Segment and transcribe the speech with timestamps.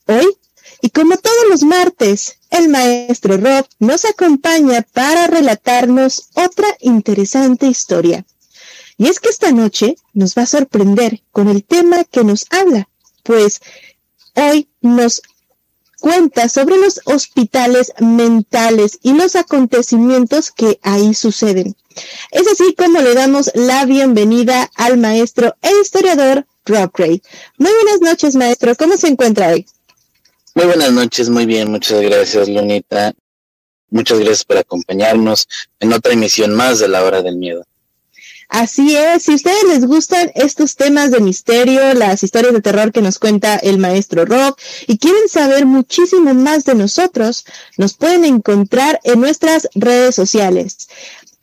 [0.06, 0.39] Hoy
[0.82, 8.24] y como todos los martes, el maestro Rob nos acompaña para relatarnos otra interesante historia.
[8.96, 12.88] Y es que esta noche nos va a sorprender con el tema que nos habla,
[13.22, 13.60] pues
[14.34, 15.22] hoy nos
[16.00, 21.76] cuenta sobre los hospitales mentales y los acontecimientos que ahí suceden.
[22.30, 27.22] Es así como le damos la bienvenida al maestro e historiador Rob Gray.
[27.58, 28.74] Muy buenas noches, maestro.
[28.76, 29.66] ¿Cómo se encuentra hoy?
[30.54, 33.12] Muy buenas noches, muy bien, muchas gracias Lunita.
[33.90, 35.48] Muchas gracias por acompañarnos
[35.80, 37.64] en otra emisión más de la hora del miedo.
[38.48, 43.00] Así es, si ustedes les gustan estos temas de misterio, las historias de terror que
[43.00, 44.56] nos cuenta el maestro Rob
[44.88, 47.44] y quieren saber muchísimo más de nosotros,
[47.76, 50.88] nos pueden encontrar en nuestras redes sociales.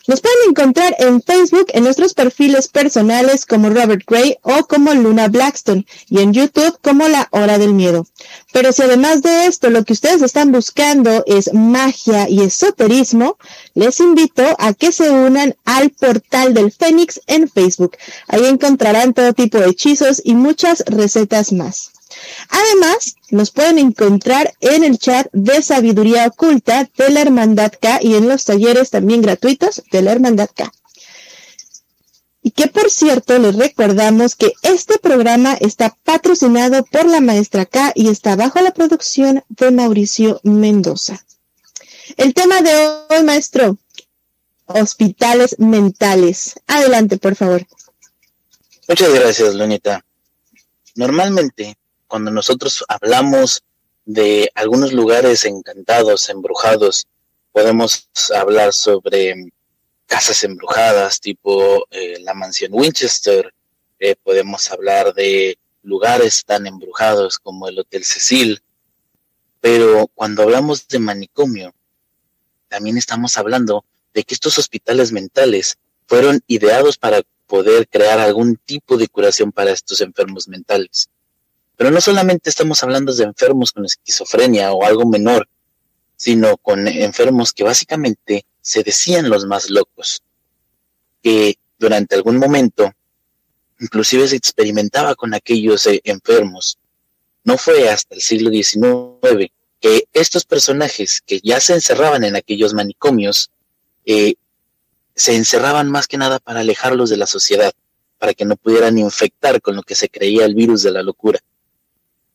[0.08, 5.28] Nos pueden encontrar en Facebook en nuestros perfiles personales como Robert Gray o como Luna
[5.28, 8.08] Blackstone y en YouTube como La Hora del Miedo.
[8.54, 13.38] Pero si además de esto lo que ustedes están buscando es magia y esoterismo,
[13.74, 17.98] les invito a que se unan al portal del Fénix en Facebook.
[18.30, 21.97] Ahí encontrarán todo tipo de hechizos y muchas recetas más.
[22.50, 28.16] Además, nos pueden encontrar en el chat de sabiduría oculta de la Hermandad K y
[28.16, 30.72] en los talleres también gratuitos de la Hermandad K.
[32.42, 37.92] Y que por cierto, les recordamos que este programa está patrocinado por la maestra K
[37.94, 41.26] y está bajo la producción de Mauricio Mendoza.
[42.16, 42.74] El tema de
[43.10, 43.78] hoy, maestro,
[44.66, 46.56] hospitales mentales.
[46.68, 47.68] Adelante, por favor.
[48.88, 50.06] Muchas gracias, Lunita.
[50.96, 53.64] Normalmente, cuando nosotros hablamos
[54.06, 57.08] de algunos lugares encantados, embrujados,
[57.52, 59.52] podemos hablar sobre
[60.06, 63.54] casas embrujadas, tipo eh, la mansión Winchester,
[64.00, 68.62] eh, podemos hablar de lugares tan embrujados como el Hotel Cecil,
[69.60, 71.74] pero cuando hablamos de manicomio,
[72.70, 73.84] también estamos hablando
[74.14, 75.78] de que estos hospitales mentales
[76.08, 81.10] fueron ideados para poder crear algún tipo de curación para estos enfermos mentales.
[81.78, 85.48] Pero no solamente estamos hablando de enfermos con esquizofrenia o algo menor,
[86.16, 90.24] sino con enfermos que básicamente se decían los más locos,
[91.22, 92.92] que durante algún momento
[93.80, 96.80] inclusive se experimentaba con aquellos eh, enfermos.
[97.44, 102.74] No fue hasta el siglo XIX que estos personajes que ya se encerraban en aquellos
[102.74, 103.52] manicomios,
[104.06, 104.36] eh,
[105.16, 107.72] se encerraban más que nada para alejarlos de la sociedad,
[108.18, 111.40] para que no pudieran infectar con lo que se creía el virus de la locura.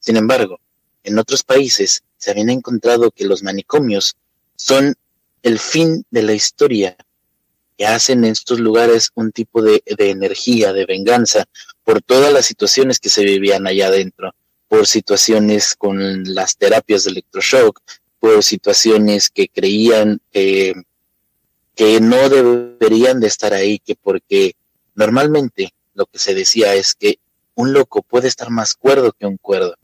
[0.03, 0.59] Sin embargo,
[1.05, 4.17] en otros países se habían encontrado que los manicomios
[4.57, 4.97] son
[5.45, 6.97] el fin de la historia,
[7.79, 11.45] que hacen en estos lugares un tipo de, de energía, de venganza,
[11.85, 14.35] por todas las situaciones que se vivían allá adentro,
[14.67, 17.81] por situaciones con las terapias de electroshock,
[18.19, 20.75] por situaciones que creían eh,
[21.77, 24.55] que no deberían de estar ahí, que porque
[24.97, 27.19] normalmente lo que se decía es que
[27.55, 29.77] un loco puede estar más cuerdo que un cuerdo.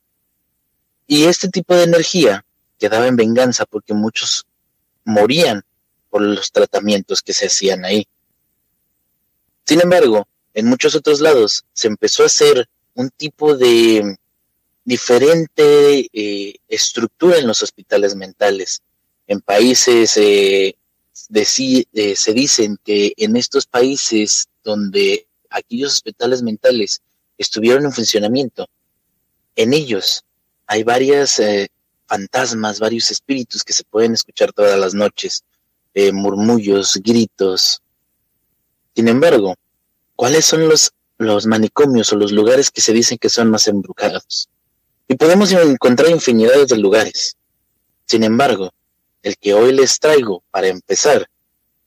[1.11, 2.45] Y este tipo de energía
[2.79, 4.47] quedaba en venganza porque muchos
[5.05, 5.65] morían
[6.11, 8.07] por los tratamientos que se hacían ahí.
[9.65, 14.19] Sin embargo, en muchos otros lados se empezó a hacer un tipo de
[14.85, 18.83] diferente eh, estructura en los hospitales mentales.
[19.27, 20.77] En países eh,
[21.35, 27.01] eh, se dicen que en estos países donde aquellos hospitales mentales
[27.39, 28.69] estuvieron en funcionamiento,
[29.57, 30.25] en ellos
[30.69, 31.43] hay varias
[32.07, 35.43] fantasmas, varios espíritus que se pueden escuchar todas las noches,
[36.13, 37.83] murmullos, gritos.
[38.95, 39.57] Sin embargo,
[40.15, 44.49] ¿cuáles son los, los manicomios o los lugares que se dicen que son más embrujados?
[45.09, 47.37] Y podemos encontrar infinidades de lugares.
[48.05, 48.71] Sin embargo,
[49.23, 51.29] el que hoy les traigo para empezar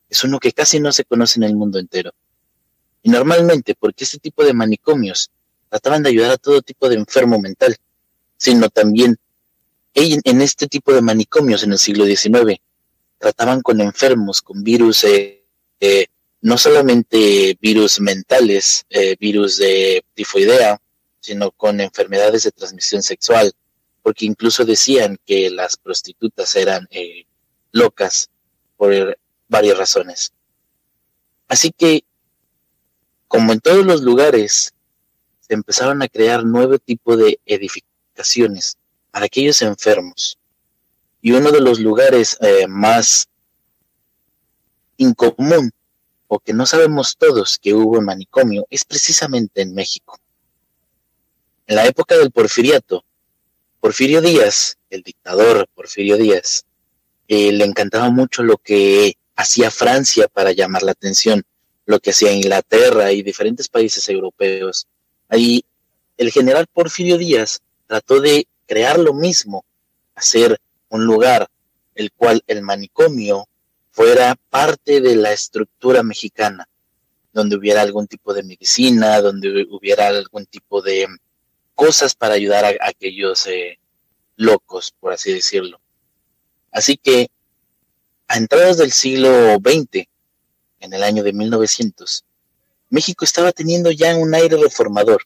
[0.10, 2.12] es uno que casi no se conoce en el mundo entero.
[3.04, 5.30] Y normalmente, porque este tipo de manicomios
[5.70, 7.78] trataban de ayudar a todo tipo de enfermo mental,
[8.42, 9.20] sino también
[9.94, 12.60] en este tipo de manicomios en el siglo XIX
[13.20, 15.44] trataban con enfermos, con virus, eh,
[15.80, 16.08] eh,
[16.42, 20.82] no solamente virus mentales, eh, virus de tifoidea,
[21.20, 23.54] sino con enfermedades de transmisión sexual,
[24.02, 26.90] porque incluso decían que las prostitutas eran
[27.72, 28.28] locas
[28.76, 30.34] por varias razones.
[31.48, 32.04] Así que,
[33.28, 34.74] como en todos los lugares,
[35.42, 37.91] se empezaron a crear nueve tipos de edificaciones
[39.12, 40.38] para aquellos enfermos.
[41.22, 43.28] Y uno de los lugares eh, más
[44.98, 45.72] incomún,
[46.28, 50.20] o que no sabemos todos que hubo en manicomio, es precisamente en México.
[51.68, 53.04] En la época del porfiriato,
[53.80, 56.66] Porfirio Díaz, el dictador Porfirio Díaz,
[57.28, 61.44] eh, le encantaba mucho lo que hacía Francia para llamar la atención,
[61.86, 64.88] lo que hacía Inglaterra y diferentes países europeos.
[65.30, 65.64] Ahí
[66.18, 69.66] el general Porfirio Díaz trató de crear lo mismo,
[70.16, 70.58] hacer
[70.88, 71.50] un lugar
[71.94, 73.50] el cual el manicomio
[73.92, 76.70] fuera parte de la estructura mexicana,
[77.34, 81.06] donde hubiera algún tipo de medicina, donde hubiera algún tipo de
[81.76, 83.78] cosas para ayudar a, aquellos eh,
[84.38, 85.78] locos, por así decirlo.
[86.72, 87.28] Así que
[88.30, 90.08] a entradas del siglo XX,
[90.80, 92.24] en el año de 1900,
[92.90, 95.24] México estaba teniendo ya un aire reformador.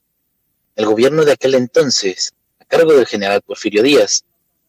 [0.76, 2.34] El gobierno de aquel entonces,
[2.66, 4.24] cargo del general Porfirio Díaz,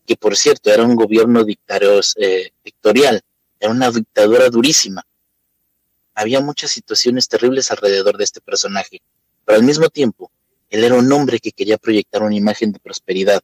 [0.07, 3.23] que por cierto era un gobierno eh, dictatorial,
[3.59, 5.05] era una dictadura durísima.
[6.15, 9.03] Había muchas situaciones terribles alrededor de este personaje,
[9.45, 10.31] pero al mismo tiempo
[10.71, 13.41] él era un hombre que quería proyectar una imagen de prosperidad,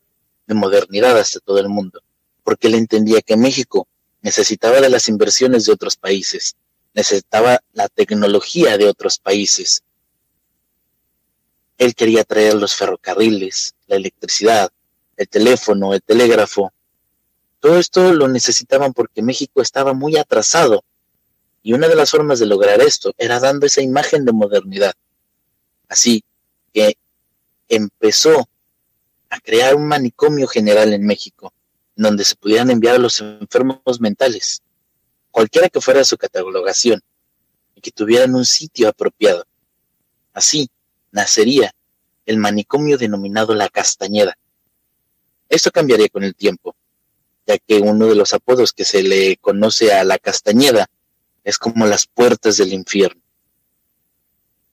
[0.46, 2.02] de modernidad hacia todo el mundo,
[2.43, 3.87] porque él entendía que México
[4.22, 6.56] necesitaba de las inversiones de otros países,
[6.94, 9.82] necesitaba la tecnología de otros países.
[11.78, 14.70] Él quería traer los ferrocarriles, la electricidad,
[15.16, 16.72] el teléfono, el telégrafo.
[17.60, 20.84] Todo esto lo necesitaban porque México estaba muy atrasado.
[21.62, 24.94] Y una de las formas de lograr esto era dando esa imagen de modernidad.
[25.88, 26.24] Así
[26.72, 26.96] que
[27.69, 28.48] empezó
[29.31, 31.52] a crear un manicomio general en México,
[31.96, 34.60] donde se pudieran enviar a los enfermos mentales,
[35.31, 37.00] cualquiera que fuera su catalogación,
[37.74, 39.46] y que tuvieran un sitio apropiado.
[40.34, 40.69] Así
[41.12, 41.72] nacería
[42.26, 44.36] el manicomio denominado La Castañeda.
[45.48, 46.74] Esto cambiaría con el tiempo,
[47.46, 50.88] ya que uno de los apodos que se le conoce a La Castañeda
[51.44, 53.20] es como las puertas del infierno.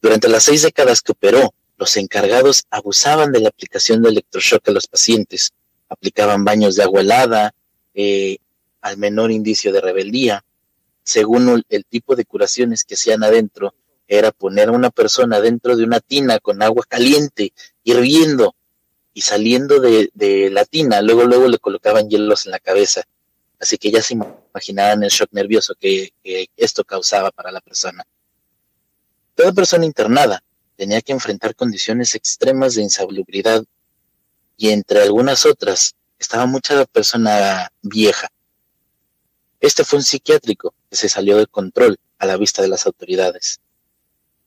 [0.02, 4.72] Durante las seis décadas que operó, los encargados abusaban de la aplicación de electroshock a
[4.72, 5.52] los pacientes,
[5.90, 7.54] aplicaban baños de agua helada
[7.94, 8.38] eh,
[8.82, 10.44] al menor indicio de rebeldía.
[11.04, 13.74] Según el tipo de curaciones que hacían adentro,
[14.10, 18.56] era poner a una persona dentro de una tina con agua caliente, hirviendo,
[19.14, 23.04] y saliendo de, la tina, luego, luego le colocaban hielos en la cabeza.
[23.60, 26.12] Así que ya se imaginaban el shock nervioso que
[26.58, 28.06] esto causaba para la persona.
[29.36, 30.44] Toda persona internada
[30.76, 33.64] tenía que enfrentar condiciones extremas de insalubridad
[34.58, 38.30] y entre algunas otras estaba mucha persona vieja.
[39.60, 43.60] Este fue un psiquiátrico que se salió de control a la vista de las autoridades.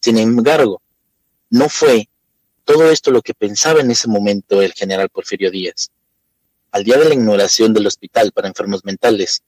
[0.02, 0.82] Sin embargo,
[1.50, 2.09] no fue
[2.64, 5.90] todo esto lo que pensaba en ese momento el general Porfirio Díaz.
[6.73, 9.44] Al día de la inauguración del hospital para enfermos mentales,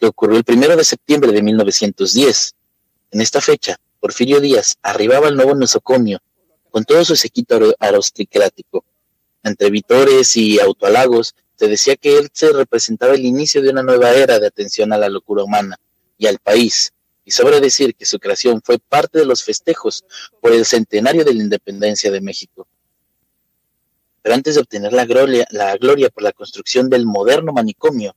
[0.00, 2.54] que ocurrió el primero de septiembre de 1910,
[3.12, 6.20] en esta fecha, Porfirio Díaz arribaba al nuevo nosocomio
[6.70, 8.84] con todo su sequito aristocrático.
[9.44, 14.10] Entre vitores y autoalagos, se decía que él se representaba el inicio de una nueva
[14.10, 15.78] era de atención a la locura humana
[16.18, 16.93] y al país,
[17.24, 20.04] y sobra decir que su creación fue parte de los festejos
[20.40, 22.66] por el centenario de la independencia de México.
[24.22, 28.14] Pero antes de obtener la gloria, la gloria por la construcción del moderno manicomio,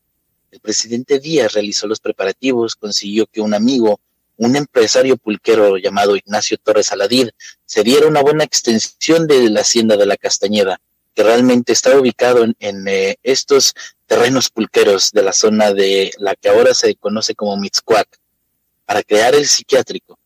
[0.51, 3.99] el presidente Díaz realizó los preparativos, consiguió que un amigo,
[4.37, 7.29] un empresario pulquero llamado Ignacio Torres Aladid,
[7.65, 10.79] se diera una buena extensión de la hacienda de la Castañeda,
[11.13, 13.73] que realmente está ubicado en, eh, estos
[14.05, 18.07] terrenos pulqueros de la zona de la que ahora se conoce como Mixcuac,
[18.87, 20.17] para crear el psiquiátrico.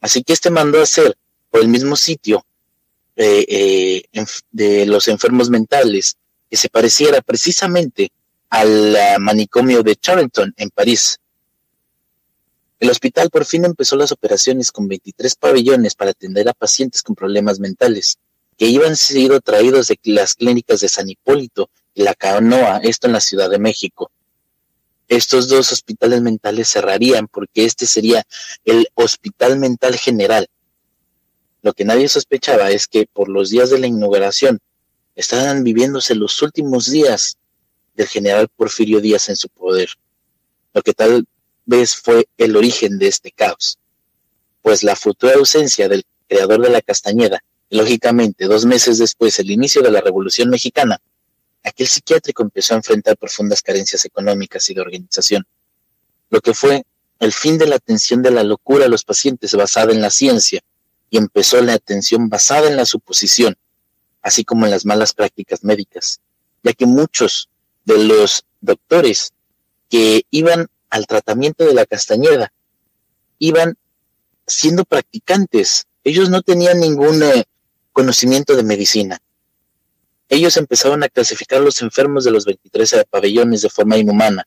[0.00, 1.16] Así que este mandó a hacer
[1.48, 2.44] por el mismo sitio
[3.16, 6.16] eh, eh, de los enfermos mentales
[6.50, 8.10] que se pareciera precisamente
[8.50, 11.20] al manicomio de Charlton en París.
[12.80, 17.14] El hospital por fin empezó las operaciones con 23 pabellones para atender a pacientes con
[17.14, 18.18] problemas mentales,
[18.56, 23.12] que iban sido traídos de las clínicas de San Hipólito y la Canoa, esto en
[23.12, 24.10] la Ciudad de México.
[25.10, 28.24] Estos dos hospitales mentales cerrarían porque este sería
[28.64, 30.46] el Hospital Mental General.
[31.62, 34.60] Lo que nadie sospechaba es que por los días de la inauguración
[35.16, 37.36] estaban viviéndose los últimos días
[37.96, 39.90] del general Porfirio Díaz en su poder,
[40.72, 41.26] lo que tal
[41.66, 43.80] vez fue el origen de este caos,
[44.62, 49.82] pues la futura ausencia del creador de la Castañeda, lógicamente dos meses después del inicio
[49.82, 51.00] de la Revolución Mexicana,
[51.62, 55.46] aquel psiquiátrico empezó a enfrentar profundas carencias económicas y de organización,
[56.30, 56.84] lo que fue
[57.18, 60.62] el fin de la atención de la locura a los pacientes basada en la ciencia
[61.10, 63.56] y empezó la atención basada en la suposición,
[64.22, 66.20] así como en las malas prácticas médicas,
[66.62, 67.48] ya que muchos
[67.84, 69.32] de los doctores
[69.88, 72.52] que iban al tratamiento de la castañeda
[73.38, 73.76] iban
[74.46, 75.86] siendo practicantes.
[76.04, 77.44] Ellos no tenían ningún eh,
[77.92, 79.20] conocimiento de medicina.
[80.30, 84.46] Ellos empezaron a clasificar los enfermos de los 23 pabellones de forma inhumana.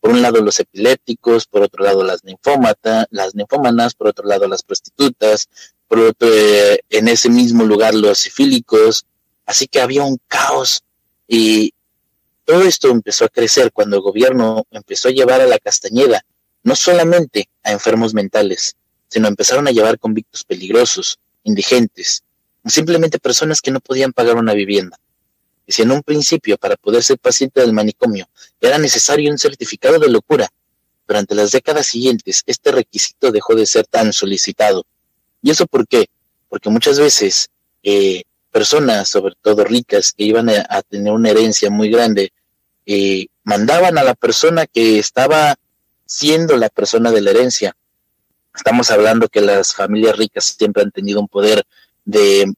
[0.00, 4.48] Por un lado los epilépticos, por otro lado las linfómatas, las linfómanas, por otro lado
[4.48, 5.50] las prostitutas,
[5.86, 9.04] por otro eh, en ese mismo lugar los sifílicos.
[9.44, 10.82] Así que había un caos
[11.28, 11.74] y
[12.46, 16.24] todo esto empezó a crecer cuando el gobierno empezó a llevar a la Castañeda
[16.62, 18.74] no solamente a enfermos mentales,
[19.08, 22.22] sino empezaron a llevar convictos peligrosos, indigentes,
[22.64, 24.98] simplemente personas que no podían pagar una vivienda.
[25.70, 28.28] Si en un principio para poder ser paciente del manicomio
[28.60, 30.50] era necesario un certificado de locura,
[31.06, 34.84] durante las décadas siguientes este requisito dejó de ser tan solicitado.
[35.42, 36.08] ¿Y eso por qué?
[36.48, 37.50] Porque muchas veces
[37.82, 42.32] eh, personas, sobre todo ricas, que iban a tener una herencia muy grande,
[42.86, 45.56] eh, mandaban a la persona que estaba
[46.06, 47.76] siendo la persona de la herencia.
[48.54, 51.64] Estamos hablando que las familias ricas siempre han tenido un poder
[52.04, 52.52] de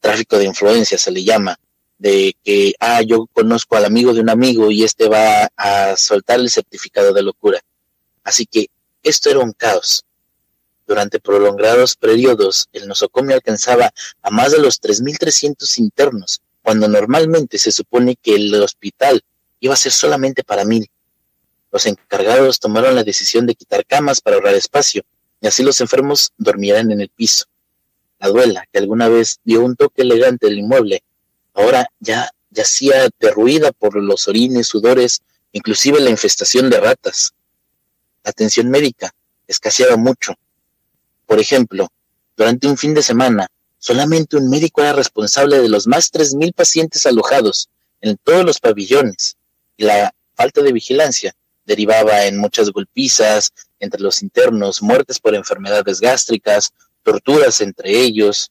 [0.00, 1.58] tráfico de influencia, se le llama,
[1.98, 6.40] de que, ah, yo conozco al amigo de un amigo y este va a soltar
[6.40, 7.60] el certificado de locura.
[8.22, 8.68] Así que
[9.02, 10.04] esto era un caos.
[10.86, 17.72] Durante prolongados periodos, el nosocomio alcanzaba a más de los 3.300 internos, cuando normalmente se
[17.72, 19.22] supone que el hospital
[19.60, 20.88] iba a ser solamente para mil.
[21.72, 25.02] Los encargados tomaron la decisión de quitar camas para ahorrar espacio,
[25.40, 27.46] y así los enfermos dormieran en el piso.
[28.18, 31.02] La duela, que alguna vez dio un toque elegante al inmueble,
[31.56, 37.32] ahora ya yacía derruida por los orines, sudores, inclusive la infestación de ratas.
[38.22, 39.12] Atención médica
[39.48, 40.34] escaseaba mucho.
[41.26, 41.88] Por ejemplo,
[42.36, 43.48] durante un fin de semana,
[43.78, 47.68] solamente un médico era responsable de los más tres mil pacientes alojados
[48.00, 49.36] en todos los pabellones
[49.76, 51.34] la falta de vigilancia
[51.64, 56.72] derivaba en muchas golpizas entre los internos, muertes por enfermedades gástricas,
[57.02, 58.50] torturas entre ellos.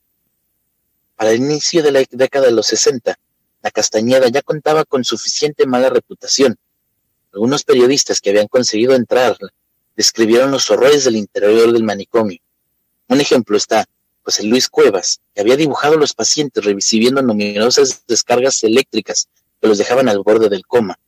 [1.16, 3.18] Para el inicio de la década de los 60,
[3.64, 6.58] la Castañeda ya contaba con suficiente mala reputación.
[7.34, 9.38] Algunos periodistas que habían conseguido entrar
[9.96, 12.40] describieron los horrores del interior del manicomio.
[13.08, 13.86] Un ejemplo está
[14.24, 19.30] José Luis Cuevas, que había dibujado a los pacientes recibiendo numerosas descargas eléctricas
[19.62, 21.00] que los dejaban al borde del coma.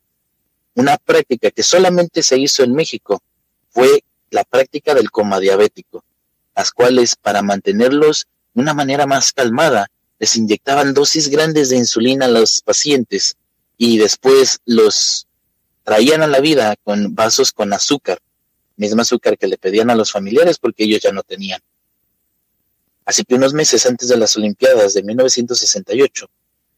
[0.74, 3.20] Una práctica que solamente se hizo en México
[3.70, 6.04] fue la práctica del coma diabético,
[6.56, 9.88] las cuales para mantenerlos de una manera más calmada
[10.18, 13.36] les inyectaban dosis grandes de insulina a los pacientes
[13.76, 15.26] y después los
[15.84, 18.18] traían a la vida con vasos con azúcar,
[18.76, 21.60] misma azúcar que le pedían a los familiares porque ellos ya no tenían.
[23.04, 26.28] Así que unos meses antes de las Olimpiadas de 1968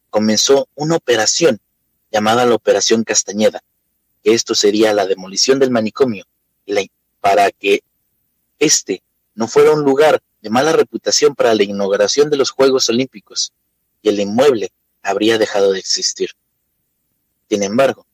[0.09, 1.59] comenzó una operación
[2.11, 3.61] llamada la Operación Castañeda,
[4.23, 6.25] que esto sería la demolición del manicomio,
[7.19, 7.83] para que
[8.59, 9.01] este
[9.35, 13.53] no fuera un lugar de mala reputación para la inauguración de los Juegos Olímpicos,
[14.01, 14.71] y el inmueble
[15.03, 16.31] habría dejado de existir.
[17.49, 18.05] Sin embargo,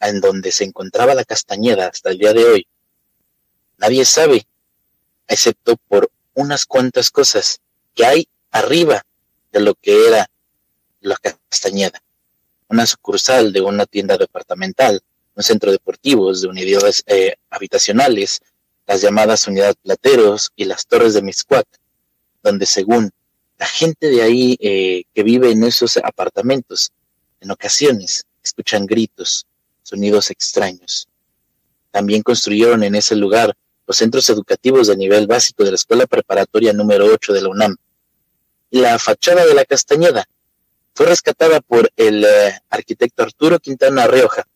[0.00, 2.66] en donde se encontraba la Castañeda hasta el día de hoy,
[3.78, 4.46] nadie sabe
[5.28, 7.60] excepto por unas cuantas cosas
[7.94, 9.04] que hay arriba
[9.52, 10.28] de lo que era
[11.00, 12.02] la Castañeda.
[12.68, 15.02] Una sucursal de una tienda departamental,
[15.34, 18.40] un centro deportivo de unidades eh, habitacionales,
[18.86, 21.66] las llamadas unidades plateros y las torres de Miscuac,
[22.42, 23.10] donde según
[23.58, 26.90] la gente de ahí eh, que vive en esos apartamentos,
[27.40, 29.46] en ocasiones escuchan gritos,
[29.82, 31.08] sonidos extraños.
[31.90, 33.54] También construyeron en ese lugar
[33.86, 37.76] los centros educativos de nivel básico de la Escuela Preparatoria número 8 de la UNAM.
[38.70, 40.26] La fachada de la Castañeda
[40.94, 44.46] fue rescatada por el eh, arquitecto Arturo Quintana Rioja,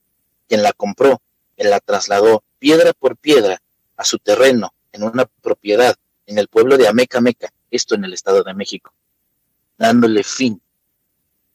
[0.48, 1.20] quien la compró
[1.56, 3.60] y la trasladó piedra por piedra
[3.96, 8.12] a su terreno en una propiedad en el pueblo de Ameca Meca, esto en el
[8.12, 8.92] Estado de México,
[9.78, 10.60] dándole fin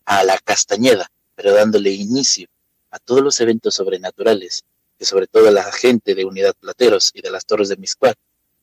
[0.06, 2.48] a la Castañeda, pero dándole inicio
[2.92, 4.64] a todos los eventos sobrenaturales
[4.98, 8.18] que sobre todo la gente de Unidad Plateros y de las Torres de Miscuac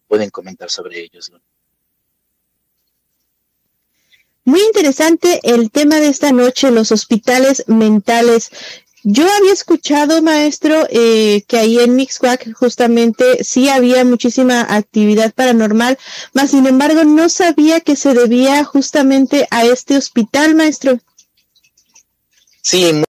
[0.07, 1.33] pueden comentar sobre ellos.
[4.45, 8.51] Muy interesante el tema de esta noche, los hospitales mentales.
[9.11, 15.97] Yo había escuchado, maestro, eh, que ahí en Mixquack justamente sí había muchísima actividad paranormal,
[16.35, 21.01] mas sin embargo no sabía que se debía justamente a este hospital, maestro.
[22.61, 23.03] Sí,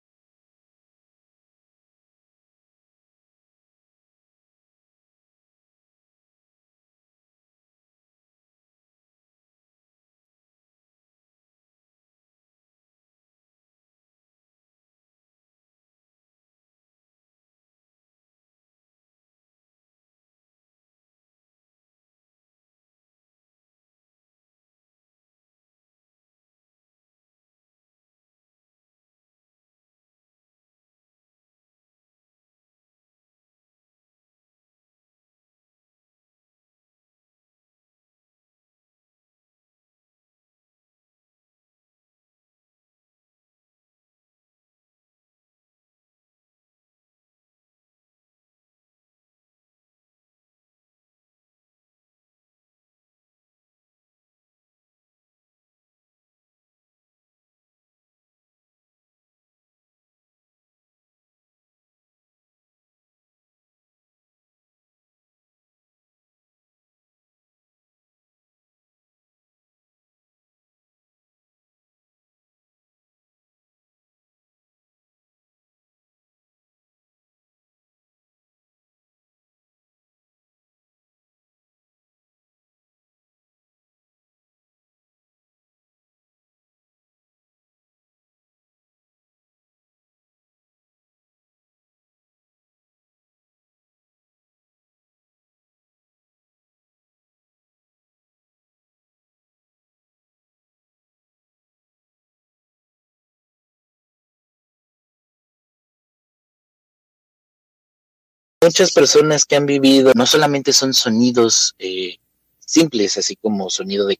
[108.62, 112.18] muchas personas que han vivido no solamente son sonidos eh,
[112.60, 114.18] simples, así como sonido de,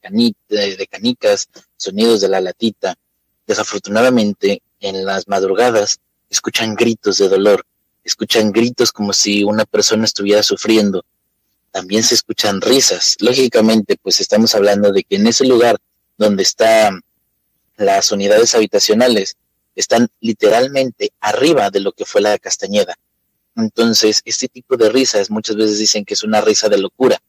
[0.48, 2.96] de, canicas, sonidos de la latita.
[3.46, 6.00] Desafortunadamente, en las madrugadas
[6.30, 7.64] escuchan gritos de dolor,
[8.04, 11.04] escuchan gritos como si una persona estuviera sufriendo.
[11.70, 13.16] También se escuchan risas.
[13.20, 15.76] Lógicamente, pues estamos hablando de que en ese lugar
[16.16, 17.02] donde están
[17.76, 19.36] las unidades habitacionales,
[19.74, 22.98] están literalmente arriba de lo que fue la Castañeda.
[23.60, 27.20] Entonces, este tipo de risas muchas veces dicen que es una risa de locura,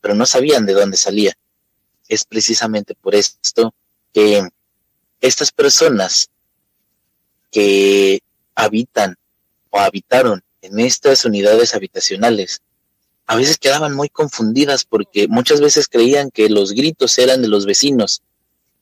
[0.00, 1.32] pero no sabían de dónde salía.
[2.08, 3.74] Es precisamente por esto
[4.12, 4.48] que
[5.20, 6.28] estas personas
[7.50, 8.20] que
[8.54, 9.16] habitan
[9.70, 12.60] o habitaron en estas unidades habitacionales
[13.26, 17.64] a veces quedaban muy confundidas porque muchas veces creían que los gritos eran de los
[17.64, 18.22] vecinos.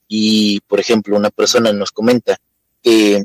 [0.08, 2.38] Y, por ejemplo, una persona nos comenta
[2.82, 3.24] que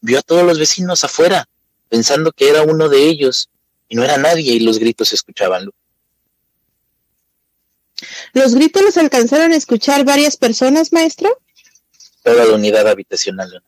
[0.00, 1.46] vio a todos los vecinos afuera
[1.88, 3.48] pensando que era uno de ellos
[3.88, 5.70] y no era nadie y los gritos se escuchaban.
[8.32, 11.40] ¿Los gritos los alcanzaron a escuchar varias personas, maestro?
[12.22, 13.62] Toda la unidad habitacional.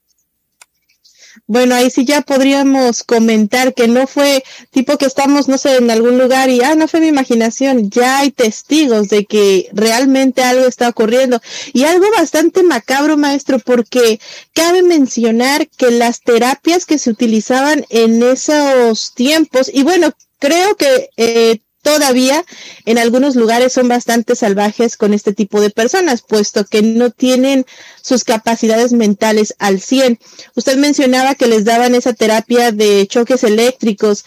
[1.47, 5.91] Bueno, ahí sí ya podríamos comentar que no fue tipo que estamos, no sé, en
[5.91, 7.91] algún lugar y, ah, no fue mi imaginación.
[7.91, 11.41] Ya hay testigos de que realmente algo está ocurriendo.
[11.73, 14.21] Y algo bastante macabro, maestro, porque
[14.53, 21.11] cabe mencionar que las terapias que se utilizaban en esos tiempos, y bueno, creo que
[21.17, 22.45] eh, todavía
[22.85, 27.67] en algunos lugares son bastante salvajes con este tipo de personas, puesto que no tienen
[28.03, 30.19] sus capacidades mentales al 100.
[30.55, 34.25] Usted mencionaba que les daban esa terapia de choques eléctricos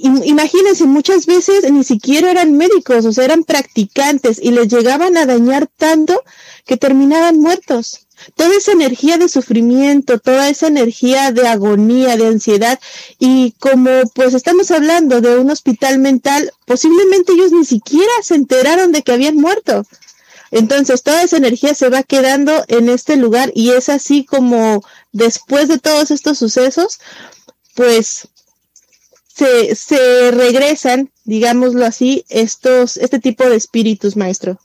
[0.00, 5.26] imagínense, muchas veces ni siquiera eran médicos, o sea, eran practicantes y les llegaban a
[5.26, 6.22] dañar tanto
[6.64, 8.07] que terminaban muertos.
[8.34, 12.78] Toda esa energía de sufrimiento, toda esa energía de agonía, de ansiedad,
[13.18, 18.92] y como pues estamos hablando de un hospital mental, posiblemente ellos ni siquiera se enteraron
[18.92, 19.86] de que habían muerto.
[20.50, 25.68] Entonces toda esa energía se va quedando en este lugar y es así como después
[25.68, 27.00] de todos estos sucesos,
[27.74, 28.28] pues
[29.38, 34.58] se, se regresan, digámoslo así, estos, este tipo de espíritus, maestro.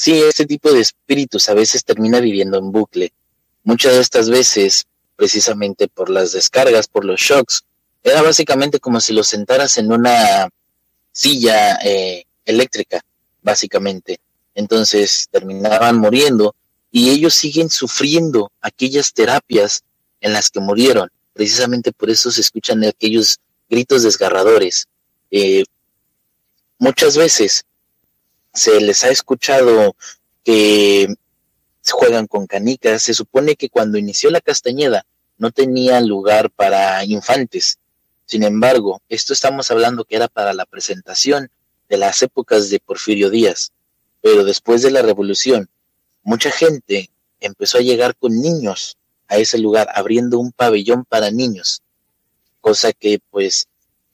[0.00, 3.12] Sí, este tipo de espíritus a veces termina viviendo en bucle.
[3.64, 7.64] Muchas de estas veces, precisamente por las descargas, por los shocks,
[8.04, 10.48] era básicamente como si los sentaras en una
[11.10, 13.04] silla eh, eléctrica,
[13.42, 14.20] básicamente.
[14.54, 16.54] Entonces terminaban muriendo
[16.92, 19.82] y ellos siguen sufriendo aquellas terapias
[20.20, 21.10] en las que murieron.
[21.32, 24.86] Precisamente por eso se escuchan aquellos gritos desgarradores.
[25.32, 25.64] Eh,
[26.78, 27.64] muchas veces
[28.58, 29.94] se les ha escuchado
[30.44, 31.14] que
[31.88, 33.02] juegan con canicas.
[33.02, 35.06] Se supone que cuando inició la Castañeda
[35.38, 37.78] no tenía lugar para infantes.
[38.26, 41.50] Sin embargo, esto estamos hablando que era para la presentación
[41.88, 43.70] de las épocas de Porfirio Díaz.
[44.20, 45.68] Pero después de la revolución,
[46.24, 48.96] mucha gente empezó a llegar con niños
[49.28, 51.82] a ese lugar, abriendo un pabellón para niños,
[52.60, 53.68] cosa que pues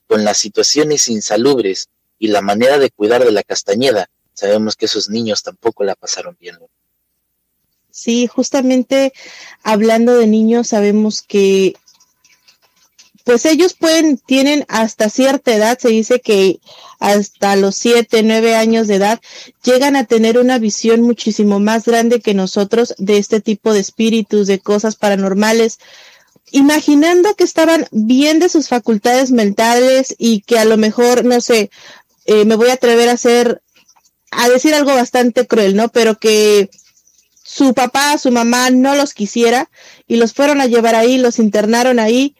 [0.07, 5.09] con las situaciones insalubres y la manera de cuidar de la Castañeda, sabemos que esos
[5.09, 6.57] niños tampoco la pasaron bien.
[7.91, 9.13] Sí, justamente
[9.63, 11.75] hablando de niños, sabemos que
[13.25, 16.61] pues ellos pueden, tienen hasta cierta edad, se dice que
[17.01, 19.21] hasta los siete, nueve años de edad,
[19.63, 24.47] llegan a tener una visión muchísimo más grande que nosotros de este tipo de espíritus,
[24.47, 25.79] de cosas paranormales,
[26.51, 31.71] imaginando que estaban bien de sus facultades mentales y que a lo mejor, no sé,
[32.27, 33.63] eh, me voy a atrever a hacer,
[34.37, 35.89] a decir algo bastante cruel, ¿no?
[35.89, 36.71] Pero que
[37.45, 39.71] su papá, su mamá no los quisiera
[40.09, 42.35] y los fueron a llevar ahí, los internaron ahí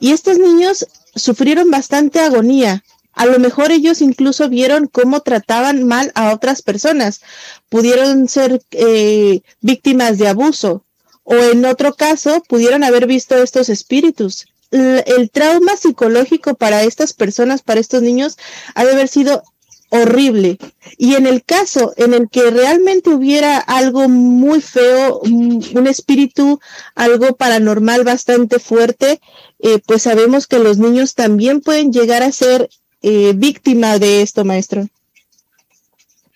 [0.00, 2.84] y estos niños sufrieron bastante agonía.
[3.12, 7.20] A lo mejor ellos incluso vieron cómo trataban mal a otras personas.
[7.68, 10.84] Pudieron ser eh, víctimas de abuso.
[11.24, 14.46] O en otro caso, pudieron haber visto estos espíritus.
[14.70, 18.36] el trauma psicológico para estas personas, para estos niños,
[18.74, 19.42] ha de haber sido
[19.90, 20.58] horrible.
[20.96, 26.60] Y en el caso en el que realmente hubiera algo muy feo, un, espíritu,
[26.94, 29.20] algo paranormal bastante fuerte,
[29.60, 32.68] eh, pues sabemos que los niños también pueden llegar a ser
[33.02, 34.88] eh, víctimas de esto, maestro.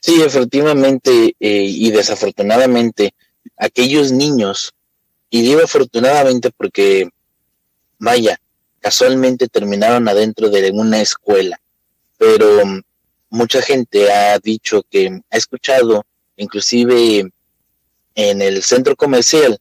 [0.01, 3.15] Sí, efectivamente eh, y desafortunadamente,
[3.57, 4.73] aquellos niños,
[5.31, 7.09] y digo afortunadamente porque,
[7.99, 8.41] vaya,
[8.81, 11.61] casualmente terminaron adentro de una escuela,
[12.19, 12.83] pero
[13.33, 16.05] mucha gente ha dicho que ha escuchado,
[16.37, 17.33] inclusive
[18.14, 19.59] en el centro comercial,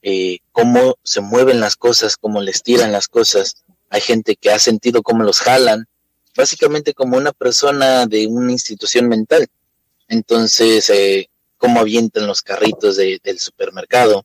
[0.00, 3.64] eh, cómo se mueven las cosas, cómo les tiran las cosas.
[3.90, 5.88] Hay gente que ha sentido cómo los jalan,
[6.36, 9.48] básicamente como una persona de una institución mental.
[10.06, 14.24] Entonces, eh, cómo avientan los carritos del supermercado.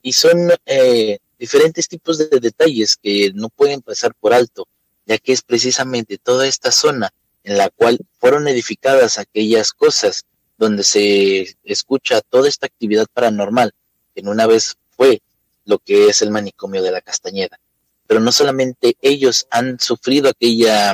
[0.00, 4.66] Y son eh, diferentes tipos de detalles que no pueden pasar por alto,
[5.04, 7.12] ya que es precisamente toda esta zona
[7.46, 10.24] en la cual fueron edificadas aquellas cosas
[10.58, 13.72] donde se escucha toda esta actividad paranormal,
[14.16, 15.22] en una vez fue
[15.64, 17.60] lo que es el manicomio de la Castañeda.
[18.08, 20.92] Pero no solamente ellos han sufrido aquella,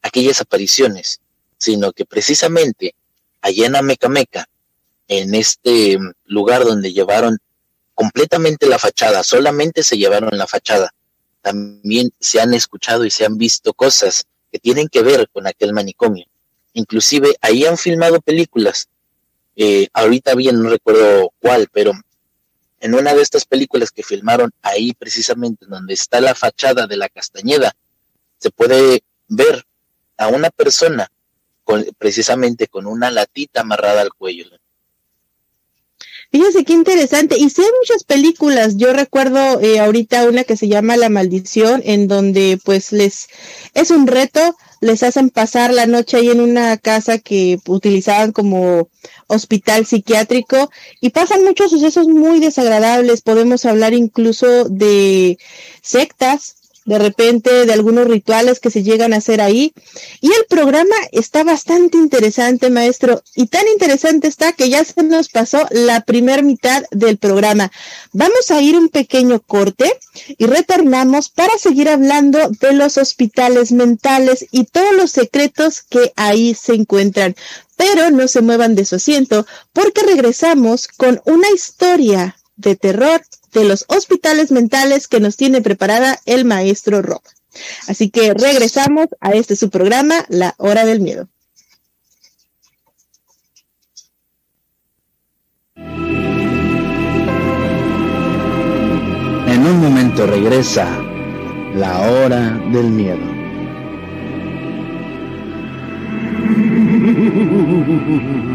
[0.00, 1.20] aquellas apariciones,
[1.56, 2.94] sino que precisamente
[3.40, 4.48] allá en Amecameca,
[5.08, 7.36] en este lugar donde llevaron
[7.94, 10.94] completamente la fachada, solamente se llevaron la fachada,
[11.42, 15.72] también se han escuchado y se han visto cosas que tienen que ver con aquel
[15.72, 16.26] manicomio.
[16.72, 18.88] Inclusive ahí han filmado películas.
[19.56, 21.92] Eh, ahorita bien no recuerdo cuál, pero
[22.80, 27.08] en una de estas películas que filmaron ahí precisamente donde está la fachada de la
[27.08, 27.74] Castañeda,
[28.38, 29.64] se puede ver
[30.16, 31.10] a una persona
[31.64, 34.46] con, precisamente con una latita amarrada al cuello.
[36.30, 37.38] Fíjense qué interesante.
[37.38, 38.76] Y sé muchas películas.
[38.76, 43.28] Yo recuerdo eh, ahorita una que se llama La Maldición, en donde pues les
[43.72, 48.90] es un reto, les hacen pasar la noche ahí en una casa que utilizaban como
[49.26, 53.22] hospital psiquiátrico y pasan muchos sucesos muy desagradables.
[53.22, 55.38] Podemos hablar incluso de
[55.80, 56.57] sectas,
[56.88, 59.74] de repente de algunos rituales que se llegan a hacer ahí.
[60.22, 65.28] Y el programa está bastante interesante, maestro, y tan interesante está que ya se nos
[65.28, 67.70] pasó la primera mitad del programa.
[68.12, 69.92] Vamos a ir un pequeño corte
[70.38, 76.54] y retornamos para seguir hablando de los hospitales mentales y todos los secretos que ahí
[76.54, 77.36] se encuentran.
[77.76, 83.20] Pero no se muevan de su asiento porque regresamos con una historia de terror
[83.52, 87.22] de los hospitales mentales que nos tiene preparada el maestro Rob.
[87.86, 91.28] Así que regresamos a este su programa, La Hora del Miedo.
[99.46, 100.86] En un momento regresa
[101.74, 103.38] La Hora del Miedo.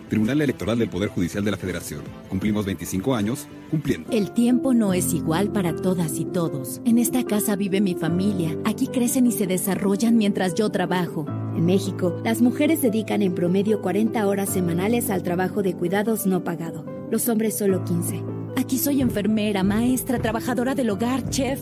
[0.11, 2.01] Tribunal Electoral del Poder Judicial de la Federación.
[2.27, 4.11] Cumplimos 25 años cumpliendo.
[4.11, 6.81] El tiempo no es igual para todas y todos.
[6.83, 8.57] En esta casa vive mi familia.
[8.65, 11.27] Aquí crecen y se desarrollan mientras yo trabajo.
[11.55, 16.43] En México, las mujeres dedican en promedio 40 horas semanales al trabajo de cuidados no
[16.43, 16.85] pagado.
[17.09, 18.21] Los hombres solo 15.
[18.57, 21.61] Aquí soy enfermera, maestra, trabajadora del hogar, chef.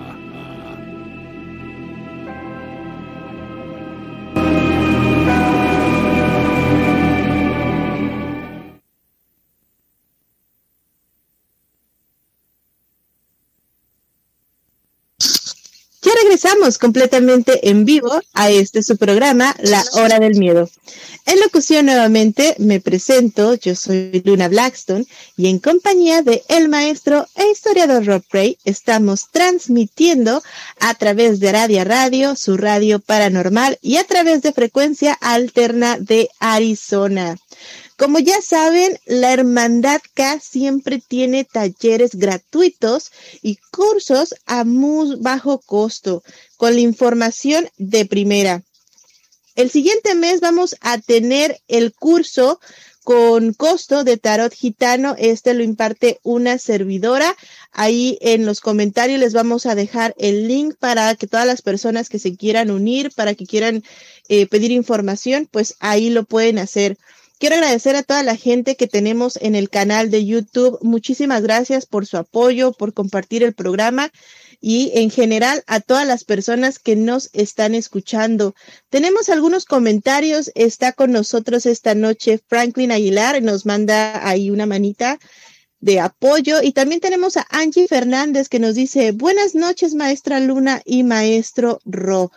[16.77, 20.69] completamente en vivo a este su programa, La Hora del Miedo.
[21.25, 25.05] En locución nuevamente me presento, yo soy Luna Blackstone
[25.37, 30.43] y en compañía de el maestro e historiador Rob Ray estamos transmitiendo
[30.79, 36.29] a través de Radio Radio, su radio paranormal y a través de frecuencia alterna de
[36.39, 37.37] Arizona.
[38.01, 43.11] Como ya saben, la Hermandad K siempre tiene talleres gratuitos
[43.43, 46.23] y cursos a muy bajo costo,
[46.57, 48.63] con la información de primera.
[49.53, 52.59] El siguiente mes vamos a tener el curso
[53.03, 55.13] con costo de tarot gitano.
[55.19, 57.37] Este lo imparte una servidora.
[57.71, 62.09] Ahí en los comentarios les vamos a dejar el link para que todas las personas
[62.09, 63.83] que se quieran unir, para que quieran
[64.27, 66.97] eh, pedir información, pues ahí lo pueden hacer.
[67.41, 70.77] Quiero agradecer a toda la gente que tenemos en el canal de YouTube.
[70.83, 74.11] Muchísimas gracias por su apoyo, por compartir el programa
[74.59, 78.53] y en general a todas las personas que nos están escuchando.
[78.91, 80.51] Tenemos algunos comentarios.
[80.53, 85.17] Está con nosotros esta noche Franklin Aguilar, nos manda ahí una manita
[85.79, 86.61] de apoyo.
[86.61, 91.79] Y también tenemos a Angie Fernández que nos dice, buenas noches, maestra Luna y maestro
[91.85, 92.29] Rob.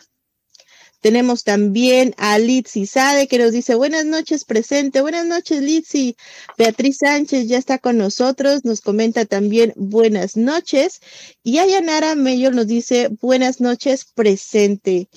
[1.04, 5.02] Tenemos también a Litsi Sade que nos dice buenas noches presente.
[5.02, 6.16] Buenas noches Litsi.
[6.56, 8.64] Beatriz Sánchez ya está con nosotros.
[8.64, 11.02] Nos comenta también buenas noches.
[11.42, 15.10] Y Ayanara Mayor nos dice buenas noches presente.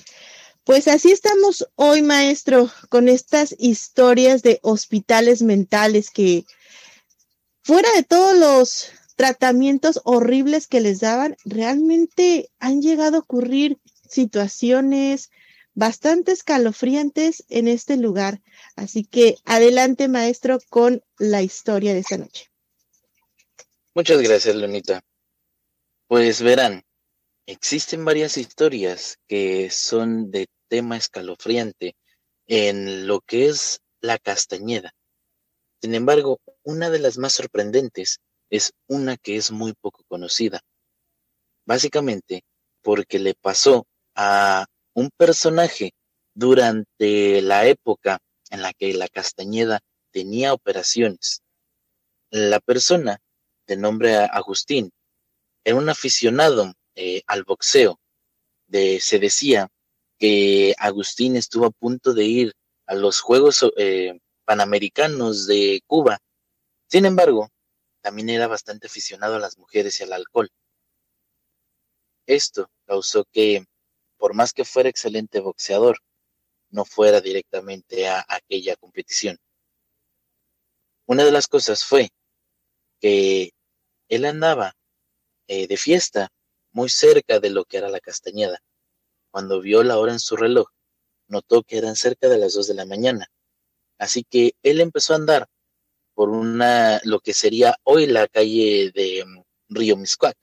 [0.64, 6.44] Pues así estamos hoy, maestro, con estas historias de hospitales mentales que
[7.62, 15.30] fuera de todos los tratamientos horribles que les daban, realmente han llegado a ocurrir situaciones,
[15.78, 18.42] bastante escalofriantes en este lugar.
[18.76, 22.50] Así que adelante, maestro, con la historia de esta noche.
[23.94, 25.00] Muchas gracias, Lunita.
[26.08, 26.82] Pues verán,
[27.50, 31.96] Existen varias historias que son de tema escalofriante
[32.46, 34.92] en lo que es la Castañeda.
[35.80, 38.18] Sin embargo, una de las más sorprendentes
[38.50, 40.60] es una que es muy poco conocida.
[41.64, 42.42] Básicamente
[42.82, 44.66] porque le pasó a
[44.98, 45.92] un personaje
[46.34, 48.18] durante la época
[48.50, 49.78] en la que la Castañeda
[50.10, 51.42] tenía operaciones.
[52.30, 53.20] La persona,
[53.68, 54.90] de nombre Agustín,
[55.62, 58.00] era un aficionado eh, al boxeo.
[58.66, 59.68] De, se decía
[60.18, 62.52] que Agustín estuvo a punto de ir
[62.86, 66.18] a los Juegos eh, Panamericanos de Cuba.
[66.88, 67.50] Sin embargo,
[68.00, 70.50] también era bastante aficionado a las mujeres y al alcohol.
[72.26, 73.64] Esto causó que,
[74.18, 75.98] por más que fuera excelente boxeador,
[76.70, 79.38] no fuera directamente a aquella competición.
[81.06, 82.10] Una de las cosas fue
[83.00, 83.52] que
[84.08, 84.74] él andaba
[85.46, 86.28] eh, de fiesta
[86.72, 88.58] muy cerca de lo que era la Castañeda.
[89.30, 90.68] Cuando vio la hora en su reloj,
[91.28, 93.30] notó que eran cerca de las dos de la mañana.
[93.98, 95.48] Así que él empezó a andar
[96.14, 100.36] por una, lo que sería hoy la calle de mm, Río Miscuac.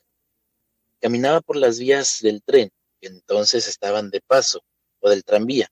[1.02, 2.72] Caminaba por las vías del tren,
[3.08, 4.62] entonces estaban de paso,
[5.00, 5.70] o del tranvía.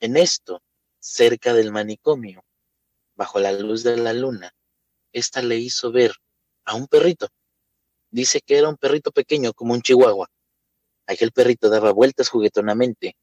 [0.00, 0.62] En esto,
[0.98, 2.44] cerca del manicomio,
[3.14, 4.52] bajo la luz de la luna,
[5.12, 6.12] ésta le hizo ver
[6.64, 7.28] a un perrito.
[8.10, 10.28] Dice que era un perrito pequeño como un chihuahua.
[11.06, 13.16] Aquel perrito daba vueltas juguetonamente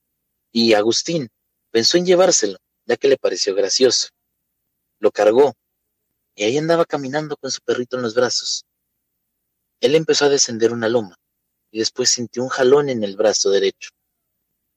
[0.52, 1.30] y Agustín
[1.72, 4.10] pensó en llevárselo, ya que le pareció gracioso.
[5.00, 5.54] Lo cargó
[6.36, 8.66] y ahí andaba caminando con su perrito en los brazos.
[9.82, 11.18] Él empezó a descender una loma
[11.72, 13.90] y después sintió un jalón en el brazo derecho.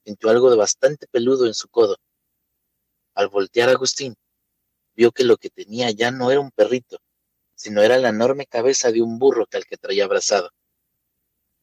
[0.05, 1.97] Sintió algo de bastante peludo en su codo.
[3.15, 4.17] Al voltear a Agustín,
[4.95, 6.99] vio que lo que tenía ya no era un perrito,
[7.55, 10.51] sino era la enorme cabeza de un burro que al que traía abrazado.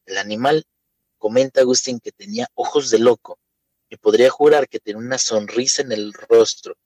[0.06, 0.64] El animal
[1.18, 3.40] Comenta Agustín que tenía ojos de loco
[3.88, 6.76] y podría jurar que tenía una sonrisa en el rostro,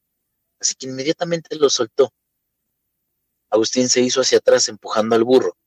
[0.59, 2.11] así que inmediatamente lo soltó.
[3.51, 5.59] Agustín se hizo hacia atrás empujando al burro.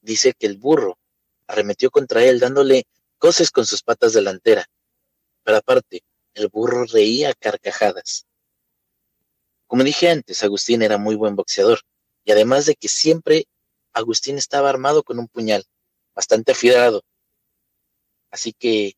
[0.00, 0.98] Dice que el burro
[1.52, 2.84] arremetió contra él dándole
[3.18, 4.66] coces con sus patas delanteras,
[5.44, 6.02] pero aparte,
[6.34, 8.26] el burro reía carcajadas.
[9.66, 11.80] Como dije antes, Agustín era muy buen boxeador,
[12.24, 13.46] y además de que siempre
[13.92, 15.64] Agustín estaba armado con un puñal,
[16.14, 17.04] bastante afilado,
[18.32, 18.94] Así que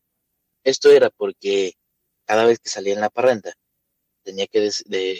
[0.63, 1.73] esto era porque
[2.25, 3.53] cada vez que salía en la parranda
[4.23, 4.71] tenía que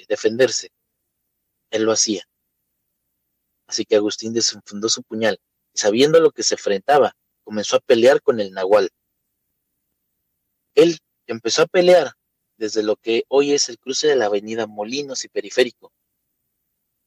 [0.08, 0.69] defenderse.
[1.69, 2.24] Él lo hacía.
[3.67, 5.38] Así que Agustín desenfundó su puñal
[5.74, 8.89] y sabiendo lo que se enfrentaba, comenzó a pelear con el nahual.
[10.73, 12.13] Él empezó a pelear
[12.58, 15.93] desde lo que hoy es el cruce de la avenida Molinos y Periférico.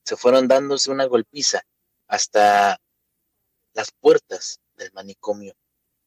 [0.05, 1.63] Se fueron dándose una golpiza
[2.07, 2.81] hasta
[3.75, 5.55] las puertas del manicomio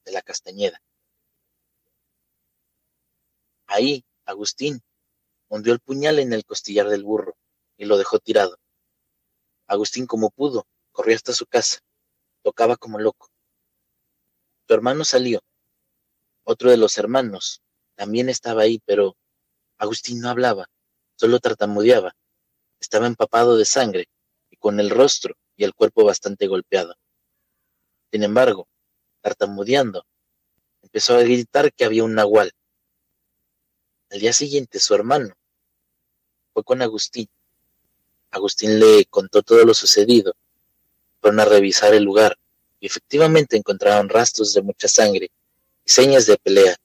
[0.05, 0.81] de la Castañeda.
[3.67, 4.81] Ahí, Agustín
[5.49, 7.35] hundió el puñal en el costillar del burro
[7.77, 8.57] y lo dejó tirado.
[9.67, 11.79] Agustín, como pudo, corrió hasta su casa.
[12.43, 13.30] Tocaba como loco.
[14.67, 15.41] Su hermano salió.
[16.43, 17.61] Otro de los hermanos
[17.95, 19.15] también estaba ahí, pero
[19.77, 20.69] Agustín no hablaba,
[21.15, 22.15] solo tartamudeaba.
[22.79, 24.09] Estaba empapado de sangre
[24.49, 26.95] y con el rostro y el cuerpo bastante golpeado.
[28.11, 28.67] Sin embargo,
[29.21, 30.05] tartamudeando,
[30.81, 32.53] empezó a gritar que había un nahual
[34.11, 35.33] al día siguiente su hermano
[36.53, 37.29] fue con Agustín.
[38.29, 40.33] Agustín le contó todo lo sucedido.
[41.21, 42.37] Fueron a revisar el lugar
[42.81, 45.31] y efectivamente encontraron rastros de mucha sangre
[45.85, 46.75] y señas de pelea.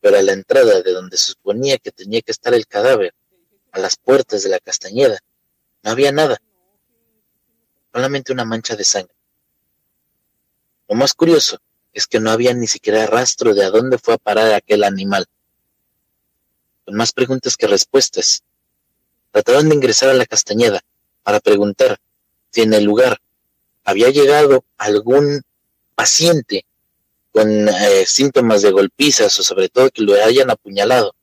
[0.00, 3.12] Pero a la entrada de donde se suponía que tenía que estar el cadáver,
[3.72, 5.18] a las puertas de la castañeda,
[5.82, 6.40] no había nada,
[7.92, 9.14] solamente una mancha de sangre.
[10.88, 11.58] Lo más curioso
[11.92, 15.26] es que no había ni siquiera rastro de a dónde fue a parar aquel animal
[16.84, 18.42] con más preguntas que respuestas.
[19.32, 20.80] Trataron de ingresar a la castañeda
[21.22, 21.98] para preguntar
[22.50, 23.18] si en el lugar
[23.84, 25.42] había llegado algún
[25.94, 26.64] paciente
[27.32, 31.14] con eh, síntomas de golpizas o sobre todo que lo hayan apuñalado.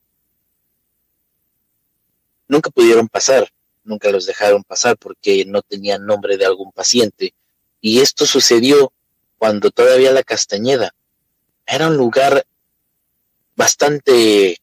[2.47, 3.49] Nunca pudieron pasar,
[3.83, 7.33] nunca los dejaron pasar porque no tenían nombre de algún paciente.
[7.79, 8.91] Y esto sucedió
[9.37, 10.93] cuando todavía la Castañeda
[11.65, 12.45] era un lugar
[13.55, 14.59] bastante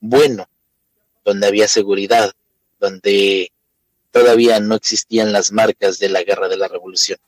[0.00, 0.48] bueno,
[1.24, 2.32] donde había seguridad,
[2.80, 3.52] donde
[4.10, 7.18] todavía no existían las marcas de la guerra de la revolución.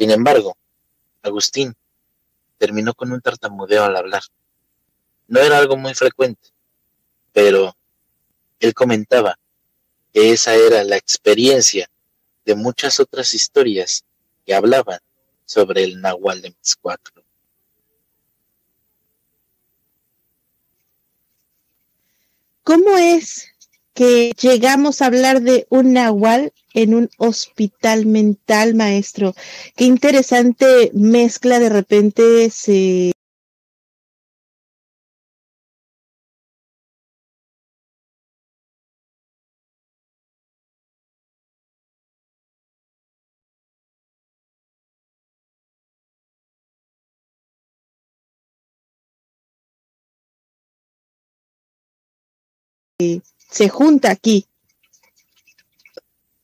[0.00, 0.56] Sin embargo,
[1.20, 1.76] Agustín
[2.56, 4.22] terminó con un tartamudeo al hablar.
[5.28, 6.48] No era algo muy frecuente,
[7.34, 7.76] pero
[8.60, 9.38] él comentaba
[10.14, 11.90] que esa era la experiencia
[12.46, 14.02] de muchas otras historias
[14.46, 15.00] que hablaban
[15.44, 17.22] sobre el Nahual de Mixcuaclo.
[22.62, 23.48] ¿Cómo es
[23.92, 29.34] que llegamos a hablar de un Nahual en un hospital mental, maestro?
[29.76, 33.12] Qué interesante mezcla de repente se
[53.50, 54.46] se junta aquí.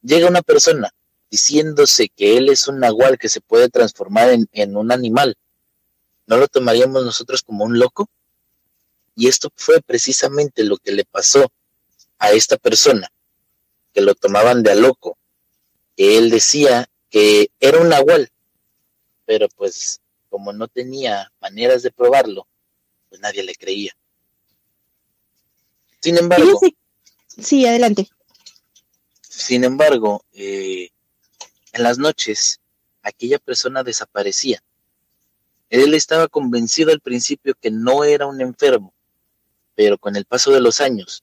[0.06, 0.94] Llega una persona
[1.28, 5.36] diciéndose que él es un nahual que se puede transformar en, en un animal.
[6.28, 8.08] ¿No lo tomaríamos nosotros como un loco?
[9.16, 11.50] Y esto fue precisamente lo que le pasó
[12.20, 13.10] a esta persona,
[13.92, 15.18] que lo tomaban de a loco.
[15.96, 18.30] Que él decía que era un nahual,
[19.24, 20.00] pero pues
[20.30, 22.46] como no tenía maneras de probarlo,
[23.08, 23.96] pues nadie le creía.
[26.00, 26.60] Sin embargo,
[27.42, 28.08] Sí, adelante.
[29.36, 30.88] Sin embargo, eh,
[31.74, 32.58] en las noches,
[33.02, 34.62] aquella persona desaparecía.
[35.68, 38.94] Él estaba convencido al principio que no era un enfermo,
[39.74, 41.22] pero con el paso de los años,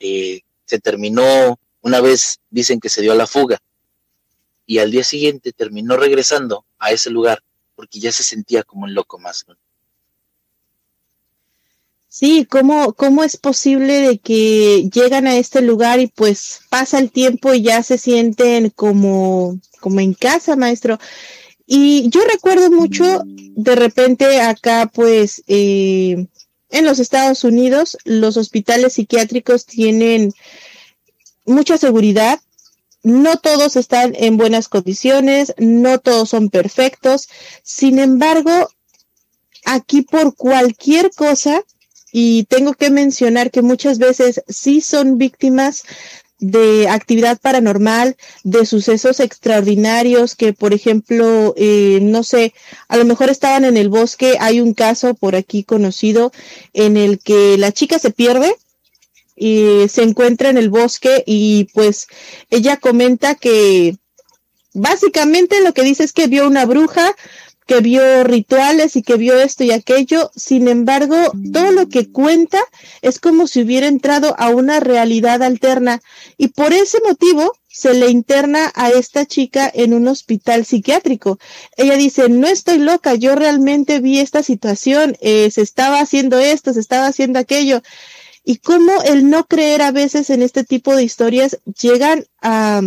[0.00, 3.58] eh, se terminó, una vez dicen que se dio a la fuga,
[4.66, 7.42] y al día siguiente terminó regresando a ese lugar
[7.74, 9.46] porque ya se sentía como un loco más.
[12.12, 17.12] Sí, ¿cómo, ¿cómo es posible de que llegan a este lugar y pues pasa el
[17.12, 20.98] tiempo y ya se sienten como, como en casa, maestro?
[21.66, 26.26] Y yo recuerdo mucho, de repente acá pues eh,
[26.70, 30.32] en los Estados Unidos los hospitales psiquiátricos tienen
[31.46, 32.40] mucha seguridad,
[33.04, 37.28] no todos están en buenas condiciones, no todos son perfectos,
[37.62, 38.68] sin embargo,
[39.64, 41.62] aquí por cualquier cosa,
[42.12, 45.84] y tengo que mencionar que muchas veces sí son víctimas
[46.40, 52.54] de actividad paranormal, de sucesos extraordinarios que, por ejemplo, eh, no sé,
[52.88, 56.32] a lo mejor estaban en el bosque, hay un caso por aquí conocido
[56.72, 58.56] en el que la chica se pierde
[59.36, 62.06] y se encuentra en el bosque y pues
[62.48, 63.96] ella comenta que
[64.72, 67.14] básicamente lo que dice es que vio una bruja,
[67.70, 70.32] que vio rituales y que vio esto y aquello.
[70.34, 71.16] Sin embargo,
[71.52, 72.58] todo lo que cuenta
[73.00, 76.02] es como si hubiera entrado a una realidad alterna
[76.36, 81.38] y por ese motivo se le interna a esta chica en un hospital psiquiátrico.
[81.76, 86.72] Ella dice, no estoy loca, yo realmente vi esta situación, eh, se estaba haciendo esto,
[86.72, 87.82] se estaba haciendo aquello.
[88.44, 92.82] Y cómo el no creer a veces en este tipo de historias llegan a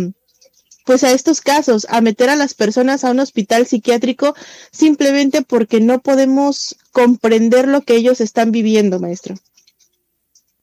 [0.84, 4.36] pues a estos casos, a meter a las personas a un hospital psiquiátrico
[4.70, 9.34] simplemente porque no podemos comprender lo que ellos están viviendo, maestro.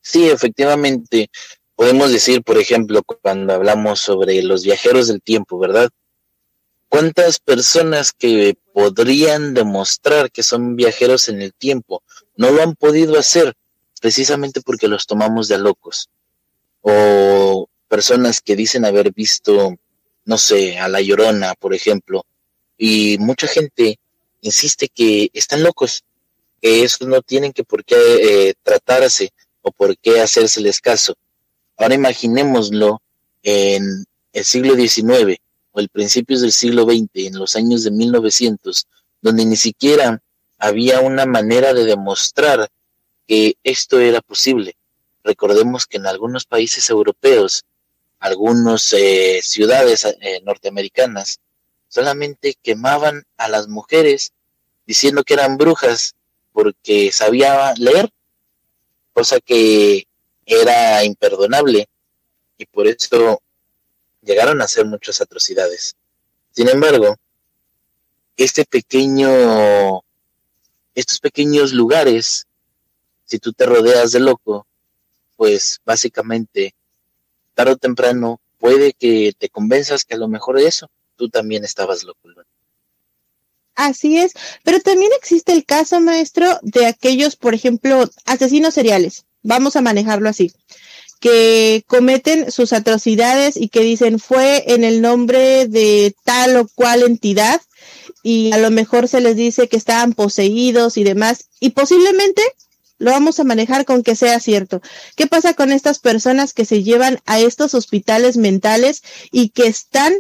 [0.02, 1.30] Sí, efectivamente.
[1.76, 5.90] Podemos decir, por ejemplo, cuando hablamos sobre los viajeros del tiempo, ¿verdad?
[6.88, 12.04] ¿Cuántas personas que podrían demostrar que son viajeros en el tiempo
[12.36, 13.54] no lo han podido hacer
[14.02, 16.10] precisamente porque los tomamos de locos?
[16.82, 19.76] O personas que dicen haber visto
[20.26, 22.26] no sé, a La Llorona, por ejemplo,
[22.78, 24.00] y mucha gente
[24.42, 26.04] insiste que están locos,
[26.62, 31.16] que eso no tienen que por qué eh, tratarse o por qué hacérseles caso.
[31.78, 33.02] Ahora imaginémoslo
[33.44, 35.38] en el siglo XIX
[35.72, 38.88] o el principios del siglo XX, en los años de 1900,
[39.22, 40.22] donde ni siquiera
[40.58, 42.70] había una manera de demostrar
[43.28, 44.76] que esto era posible.
[45.24, 47.64] Recordemos que en algunos países europeos
[48.22, 51.40] algunas eh, ciudades eh, norteamericanas
[51.90, 54.32] solamente quemaban a las mujeres
[54.86, 56.14] diciendo que eran brujas
[56.54, 58.10] porque sabía leer,
[59.12, 60.06] cosa que
[60.46, 61.90] era imperdonable
[62.58, 63.42] y por eso
[64.22, 65.96] llegaron a hacer muchas atrocidades.
[66.52, 67.16] Sin embargo,
[68.38, 70.02] este pequeño,
[70.94, 72.46] estos pequeños lugares,
[73.26, 74.68] si tú te rodeas de loco,
[75.38, 76.76] pues básicamente
[77.54, 81.64] tarde o temprano puede que te convenzas que a lo mejor de eso tú también
[81.64, 82.20] estabas loco.
[83.76, 84.34] Así es,
[84.64, 90.30] pero también existe el caso, maestro, de aquellos, por ejemplo, asesinos seriales, vamos a manejarlo
[90.30, 90.52] así,
[91.20, 97.04] que cometen sus atrocidades y que dicen fue en el nombre de tal o cual
[97.04, 97.62] entidad
[98.24, 102.42] y a lo mejor se les dice que estaban poseídos y demás, y posiblemente
[103.02, 104.82] lo vamos a manejar con que sea cierto.
[105.16, 110.14] ¿Qué pasa con estas personas que se llevan a estos hospitales mentales y que están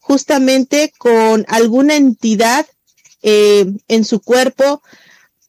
[0.00, 2.66] justamente con alguna entidad
[3.22, 4.82] eh, en su cuerpo,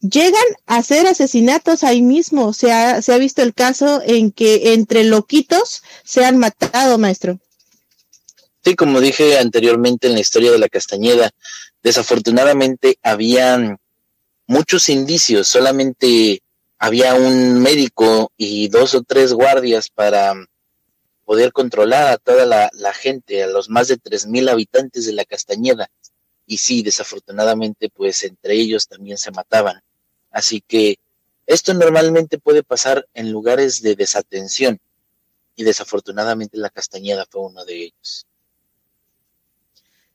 [0.01, 2.53] llegan a hacer asesinatos ahí mismo.
[2.53, 7.39] Se ha, se ha visto el caso en que entre loquitos se han matado, maestro.
[8.63, 11.31] Sí, como dije anteriormente en la historia de la Castañeda,
[11.83, 13.77] desafortunadamente habían
[14.47, 16.41] muchos indicios, solamente
[16.79, 20.35] había un médico y dos o tres guardias para
[21.25, 25.25] poder controlar a toda la, gente, a los más de tres mil habitantes de la
[25.25, 25.89] Castañeda.
[26.45, 29.81] Y sí, desafortunadamente, pues entre ellos también se mataban.
[30.31, 30.99] Así que
[31.45, 34.79] esto normalmente puede pasar en lugares de desatención
[35.55, 38.25] y desafortunadamente la Castañeda fue uno de ellos.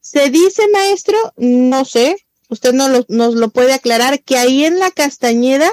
[0.00, 4.90] Se dice, maestro, no sé, usted no nos lo puede aclarar, que ahí en la
[4.90, 5.72] Castañeda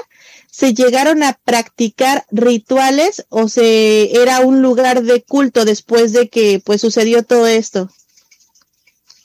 [0.50, 6.60] se llegaron a practicar rituales o se era un lugar de culto después de que
[6.64, 7.88] pues sucedió todo esto.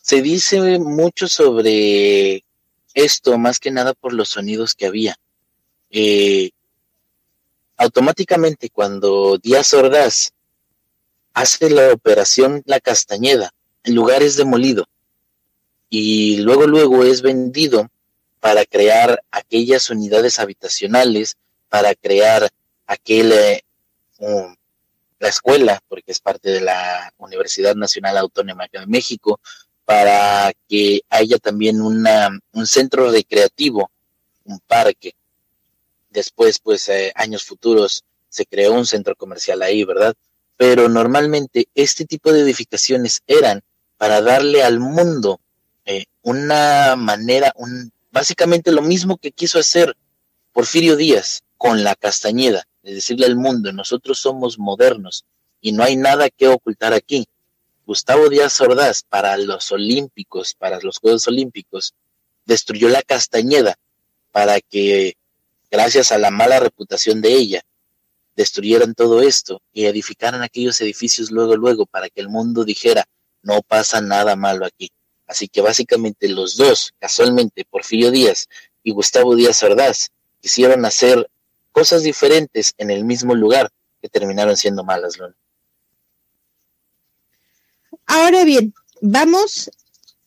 [0.02, 2.44] Se dice mucho sobre
[2.94, 5.18] esto, más que nada por los sonidos que había.
[5.90, 6.52] Eh,
[7.78, 10.32] automáticamente cuando Díaz Ordaz
[11.34, 13.52] hace la operación La Castañeda,
[13.84, 14.86] el lugar es demolido
[15.90, 17.90] y luego luego es vendido
[18.46, 21.36] para crear aquellas unidades habitacionales,
[21.68, 22.48] para crear
[22.86, 23.64] aquel eh,
[25.18, 29.40] la escuela, porque es parte de la Universidad Nacional Autónoma de México,
[29.84, 33.90] para que haya también una, un centro recreativo,
[34.44, 35.16] un parque.
[36.12, 40.14] Después, pues, eh, años futuros, se creó un centro comercial ahí, ¿verdad?
[40.56, 43.64] Pero normalmente este tipo de edificaciones eran
[43.98, 45.40] para darle al mundo
[45.84, 49.94] eh, una manera, un, básicamente lo mismo que quiso hacer
[50.54, 55.26] Porfirio Díaz con la Castañeda, de decirle al mundo, nosotros somos modernos
[55.60, 57.28] y no hay nada que ocultar aquí.
[57.86, 61.94] Gustavo Díaz Ordaz para los Olímpicos, para los Juegos Olímpicos,
[62.46, 63.76] destruyó la Castañeda
[64.32, 65.18] para que,
[65.70, 67.64] gracias a la mala reputación de ella,
[68.38, 73.10] destruyeran todo esto y edificaran aquellos edificios luego, luego, para que el mundo dijera,
[73.44, 74.90] no pasa nada malo aquí.
[75.28, 78.48] Así que básicamente los dos, casualmente, Porfirio Díaz
[78.84, 80.12] y Gustavo Díaz Ordaz,
[80.42, 81.30] quisieron hacer
[81.72, 83.72] cosas diferentes en el mismo lugar
[84.02, 85.36] que terminaron siendo malas, Luna.
[88.06, 89.72] Ahora bien, vamos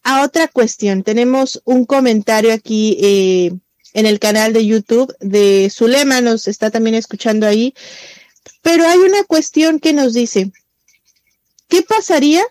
[0.03, 1.03] a otra cuestión.
[1.05, 3.53] Tenemos un comentario aquí eh,
[3.95, 7.75] en el canal de YouTube de Zulema, nos está también escuchando ahí,
[8.63, 10.51] pero hay una cuestión que nos dice,
[11.69, 12.45] ¿qué pasaría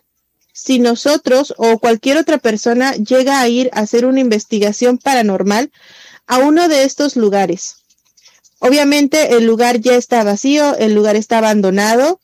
[0.60, 5.72] si nosotros o cualquier otra persona llega a ir a hacer una investigación paranormal
[6.26, 7.76] a uno de estos lugares?
[8.58, 12.20] Obviamente el lugar ya está vacío, el lugar está abandonado,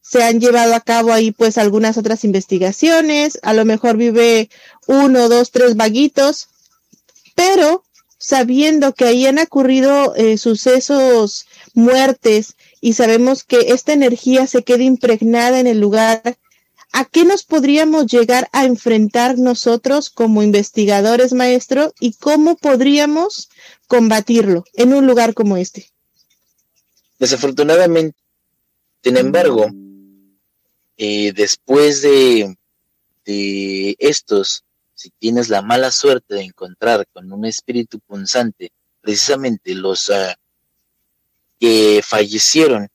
[0.00, 4.48] se han llevado a cabo ahí pues algunas otras investigaciones, a lo mejor vive
[4.86, 6.48] uno, dos, tres vaguitos,
[7.34, 7.84] pero
[8.16, 14.84] sabiendo que ahí han ocurrido eh, sucesos, muertes, y sabemos que esta energía se queda
[14.84, 16.38] impregnada en el lugar,
[16.94, 21.92] ¿a qué nos podríamos llegar a enfrentar nosotros como investigadores, maestro?
[21.98, 23.48] ¿Y cómo podríamos
[23.88, 25.90] combatirlo en un lugar como este?
[27.18, 28.16] Desafortunadamente,
[29.02, 29.66] sin embargo,
[30.96, 32.56] eh, después de,
[33.24, 34.62] de estos,
[34.94, 38.70] si tienes la mala suerte de encontrar con un espíritu punzante,
[39.00, 40.38] precisamente los ah,
[41.58, 42.88] que fallecieron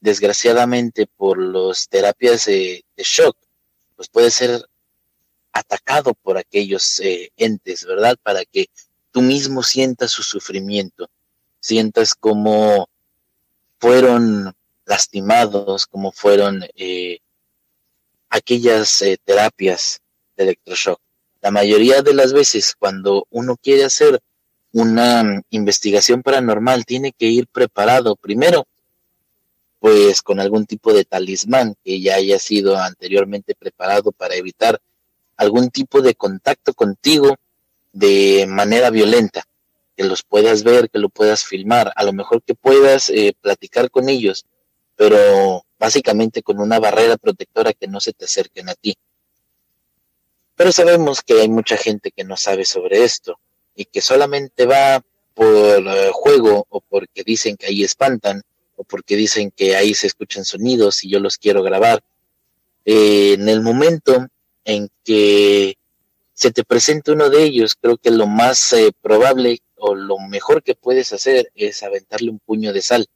[0.00, 3.36] desgraciadamente por las terapias de, shock,
[3.96, 4.64] pues puede ser
[5.52, 8.16] atacado por aquellos eh, entes, ¿verdad?
[8.22, 8.68] Para que
[9.10, 11.08] tú mismo sientas su sufrimiento,
[11.60, 12.88] sientas cómo
[13.78, 17.18] fueron lastimados, como fueron eh,
[18.28, 20.00] aquellas eh, terapias
[20.36, 21.00] de electroshock.
[21.40, 24.20] La mayoría de las veces cuando uno quiere hacer
[24.72, 28.66] una investigación paranormal tiene que ir preparado primero
[29.86, 34.80] pues con algún tipo de talismán que ya haya sido anteriormente preparado para evitar
[35.36, 37.36] algún tipo de contacto contigo
[37.92, 39.44] de manera violenta,
[39.96, 43.88] que los puedas ver, que lo puedas filmar, a lo mejor que puedas eh, platicar
[43.88, 44.44] con ellos,
[44.96, 48.98] pero básicamente con una barrera protectora que no se te acerquen a ti.
[50.56, 53.38] Pero sabemos que hay mucha gente que no sabe sobre esto
[53.76, 55.00] y que solamente va
[55.32, 58.42] por eh, juego o porque dicen que ahí espantan
[58.76, 62.02] o porque dicen que ahí se escuchan sonidos y yo los quiero grabar.
[62.84, 64.26] Eh, en el momento
[64.64, 65.76] en que
[66.34, 70.62] se te presente uno de ellos, creo que lo más eh, probable o lo mejor
[70.62, 73.08] que puedes hacer es aventarle un puño de sal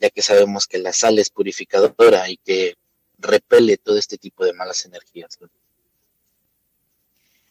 [0.00, 2.76] ya que sabemos que la sal es purificadora y que
[3.18, 5.38] repele todo este tipo de malas energías.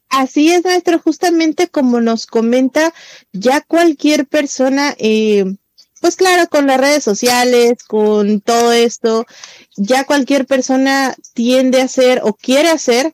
[0.09, 2.93] Así es, maestro, justamente como nos comenta,
[3.31, 5.55] ya cualquier persona, eh,
[6.03, 9.25] pues claro, con las redes sociales, con todo esto,
[9.77, 13.13] ya cualquier persona tiende a hacer o quiere hacer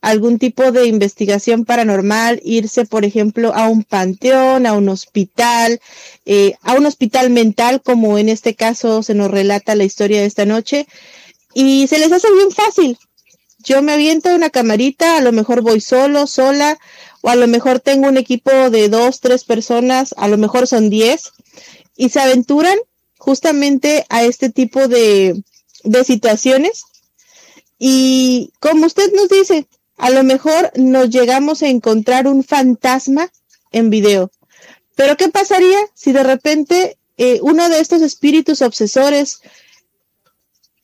[0.00, 5.80] algún tipo de investigación paranormal, irse, por ejemplo, a un panteón, a un hospital,
[6.26, 10.26] eh, a un hospital mental, como en este caso se nos relata la historia de
[10.26, 10.88] esta noche,
[11.54, 12.98] y se les hace bien fácil.
[13.60, 16.78] Yo me aviento una camarita, a lo mejor voy solo, sola,
[17.20, 20.90] o a lo mejor tengo un equipo de dos, tres personas, a lo mejor son
[20.90, 21.30] diez,
[21.96, 22.78] y se aventuran
[23.18, 25.42] justamente a este tipo de,
[25.84, 26.84] de situaciones.
[27.78, 29.66] Y como usted nos dice,
[29.96, 33.30] a lo mejor nos llegamos a encontrar un fantasma
[33.72, 34.30] en video.
[34.94, 39.40] Pero ¿qué pasaría si de repente eh, uno de estos espíritus obsesores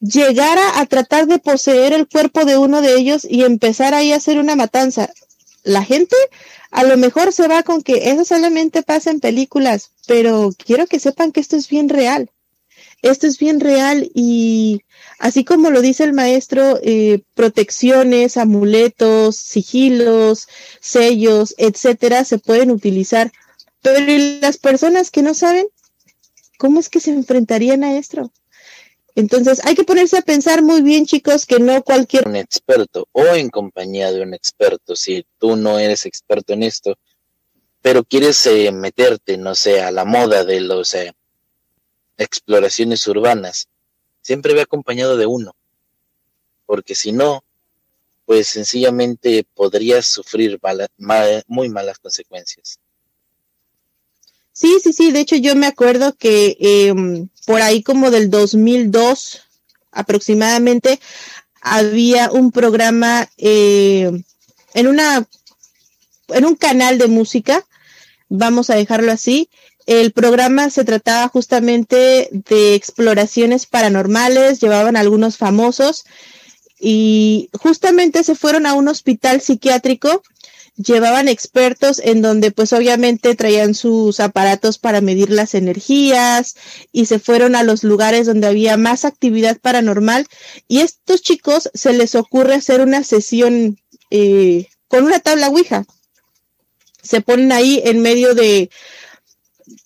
[0.01, 4.17] llegara a tratar de poseer el cuerpo de uno de ellos y empezar ahí a
[4.17, 5.11] hacer una matanza?
[5.63, 6.17] La gente
[6.71, 11.01] a lo mejor se va con que eso solamente pasa en películas, pero quiero que
[11.01, 12.31] sepan que esto es bien real.
[13.03, 14.83] Esto es bien real y
[15.18, 20.49] así como lo dice el maestro, eh, protecciones, amuletos, sigilos,
[20.81, 23.33] sellos, etcétera, se pueden utilizar.
[23.83, 24.05] Pero
[24.41, 25.66] las personas que no saben?
[26.59, 28.31] ¿Cómo es que se enfrentarían a esto?
[29.15, 32.27] Entonces hay que ponerse a pensar muy bien, chicos, que no cualquier...
[32.27, 36.97] Un experto o en compañía de un experto, si tú no eres experto en esto,
[37.83, 41.13] pero quieres eh, meterte, no sé, a la moda de los eh,
[42.19, 43.69] exploraciones urbanas,
[44.23, 45.55] siempre ve acompañado de uno,
[46.67, 47.43] porque si no,
[48.27, 50.61] pues sencillamente podrías sufrir
[51.49, 52.79] muy malas consecuencias.
[54.61, 59.41] Sí, sí, sí, de hecho yo me acuerdo que em, por ahí como del 2002
[59.91, 61.01] aproximadamente
[61.63, 64.11] había un programa eh,
[64.75, 65.27] en una
[66.29, 67.65] en un canal de música,
[68.29, 69.49] vamos a dejarlo así,
[69.87, 76.05] el programa se trataba justamente de exploraciones paranormales, llevaban algunos famosos
[76.79, 80.23] y justamente se fueron a un hospital psiquiátrico,
[80.77, 86.57] llevaban expertos en donde pues obviamente traían sus aparatos para medir las energías
[86.93, 90.27] y se fueron a los lugares donde había más actividad paranormal
[90.68, 93.79] y estos chicos se les ocurre hacer una sesión
[94.11, 95.85] eh, con una tabla Ouija.
[97.03, 98.71] Se ponen ahí en medio de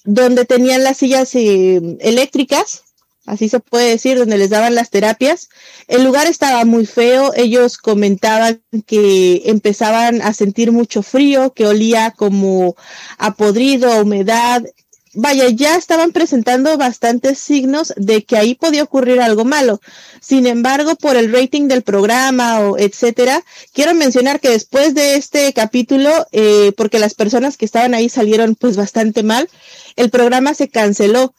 [0.05, 2.84] donde tenían las sillas eh, eléctricas,
[3.27, 5.49] así se puede decir, donde les daban las terapias.
[5.89, 12.13] El lugar estaba muy feo, ellos comentaban que empezaban a sentir mucho frío, que olía
[12.17, 12.77] como
[13.19, 14.63] a podrido, a humedad,
[15.15, 19.81] vaya, ya estaban presentando bastantes signos de que ahí podía ocurrir algo malo.
[20.21, 25.53] Sin embargo, por el rating del programa o etcétera, quiero mencionar que después de este
[25.53, 29.49] capítulo, eh, porque las personas que estaban ahí salieron pues bastante mal,
[29.97, 31.35] el programa se canceló.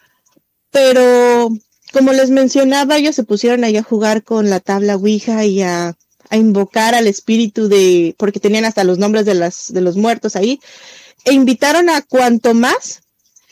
[0.72, 1.50] Pero
[1.96, 5.96] como les mencionaba, ellos se pusieron ahí a jugar con la tabla Ouija y a,
[6.30, 10.60] invocar al espíritu de, porque tenían hasta los nombres de las, de los muertos ahí,
[11.24, 13.04] e invitaron a cuanto más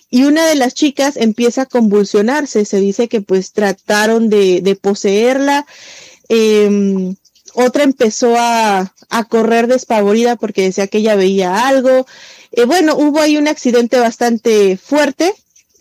[0.09, 2.65] y una de las chicas empieza a convulsionarse.
[2.65, 5.65] Se dice que pues trataron de, de poseerla.
[6.27, 7.15] Em,
[7.53, 12.05] otra empezó a, a, correr despavorida porque decía que ella veía algo.
[12.51, 15.33] Eh, bueno, hubo ahí un accidente bastante fuerte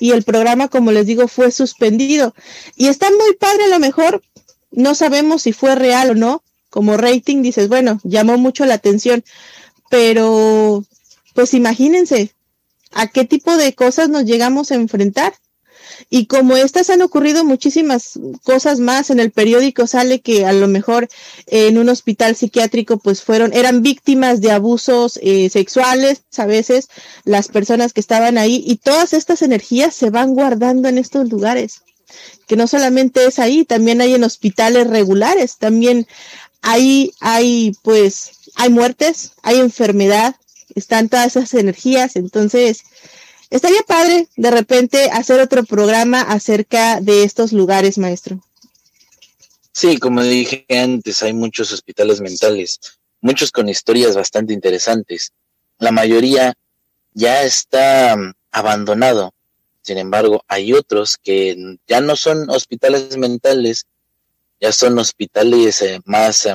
[0.03, 2.35] y el programa, como les digo, fue suspendido.
[2.75, 4.21] Y está muy padre a lo mejor,
[4.73, 6.43] no sabemos si fue real o no.
[6.71, 9.23] Como rating dices, bueno, llamó mucho la atención,
[9.91, 10.85] pero
[11.35, 12.35] pues imagínense,
[12.91, 15.35] a qué tipo de cosas nos llegamos a enfrentar.
[16.11, 20.68] Y como estas han ocurrido muchísimas cosas más, en el periódico sale que a lo
[20.68, 21.09] mejor
[21.47, 26.88] en un hospital psiquiátrico pues fueron, eran víctimas de abusos eh, sexuales, a veces
[27.24, 31.82] las personas que estaban ahí, y todas estas energías se van guardando en estos lugares.
[32.47, 36.07] Que no solamente es ahí, también hay en hospitales regulares, también
[36.61, 40.36] ahí hay pues, hay muertes, hay enfermedad,
[40.74, 42.82] están todas esas energías, entonces
[43.53, 48.41] estaría padre de repente hacer otro programa acerca de estos lugares, maestro.
[49.73, 52.81] Sí, como dije antes, hay muchos hospitales mentales,
[53.21, 55.33] muchos con historias bastante interesantes.
[55.79, 56.55] La mayoría
[57.13, 59.33] ya está mm, abandonado.
[59.83, 63.87] Sin embargo, hay otros que ya no son hospitales mentales,
[64.61, 66.55] ya son hospitales eh, más, eh,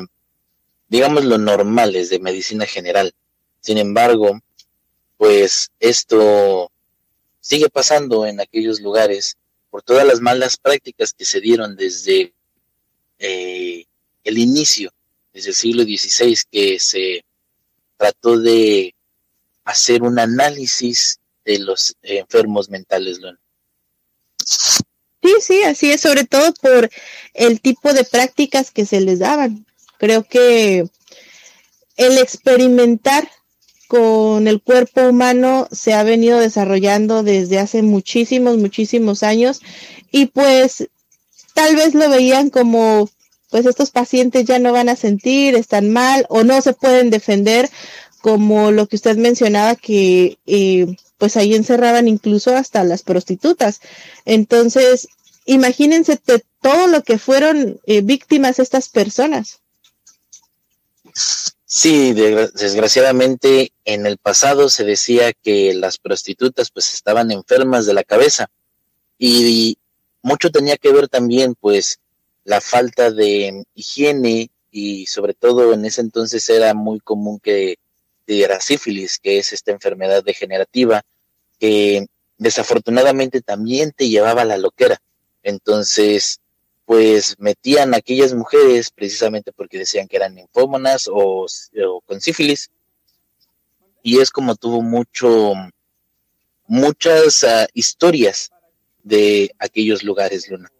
[0.87, 3.13] digamos, lo normales de medicina general.
[3.59, 4.39] Sin embargo,
[5.17, 6.71] pues esto
[7.47, 9.37] sigue pasando en aquellos lugares
[9.69, 12.33] por todas las malas prácticas que se dieron desde
[13.19, 13.85] eh,
[14.25, 14.91] el inicio,
[15.31, 17.23] desde el siglo XVI, que se
[17.95, 18.93] trató de
[19.63, 23.39] hacer un análisis de los enfermos mentales, Luna.
[24.43, 26.89] Sí, sí, así es, sobre todo por
[27.33, 29.65] el tipo de prácticas que se les daban.
[29.97, 30.85] Creo que
[31.95, 33.31] el experimentar
[33.87, 39.61] con el cuerpo humano se ha venido desarrollando desde hace muchísimos, muchísimos años
[40.11, 40.89] y pues
[41.53, 43.09] tal vez lo veían como
[43.49, 47.69] pues estos pacientes ya no van a sentir, están mal o no se pueden defender,
[48.21, 53.79] como lo que usted mencionaba que eh, pues ahí encerraban incluso hasta las prostitutas.
[54.25, 55.07] Entonces,
[55.45, 56.19] imagínense
[56.61, 59.61] todo lo que fueron eh, víctimas estas personas.
[61.69, 68.05] Sí, desgraciadamente en el pasado se decía que las prostitutas pues estaban enfermas de la
[68.05, 68.49] cabeza
[69.19, 69.77] y
[70.21, 71.99] mucho tenía que ver también pues
[72.45, 77.77] la falta de higiene y sobre todo en ese entonces era muy común que
[78.25, 81.03] era sífilis, que es esta enfermedad degenerativa
[81.59, 82.07] que
[82.37, 85.01] desafortunadamente también te llevaba a la loquera.
[85.43, 86.39] Entonces,
[86.87, 91.45] pues metían a aquellas mujeres precisamente porque decían que eran linfómonas o,
[92.05, 92.71] con sífilis.
[94.01, 95.51] Y es como tuvo mucho,
[96.65, 98.51] muchas ah, historias
[99.03, 100.71] de aquellos lugares, Luna.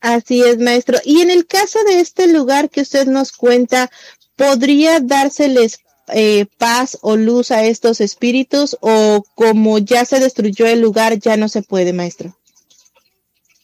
[0.00, 0.98] Así es, maestro.
[1.02, 3.90] Y en el caso de este lugar que usted nos cuenta,
[4.36, 5.78] ¿podría dárseles
[6.08, 11.38] eh, paz o luz a estos espíritus o como ya se destruyó el lugar, ya
[11.38, 12.36] no se puede, maestro?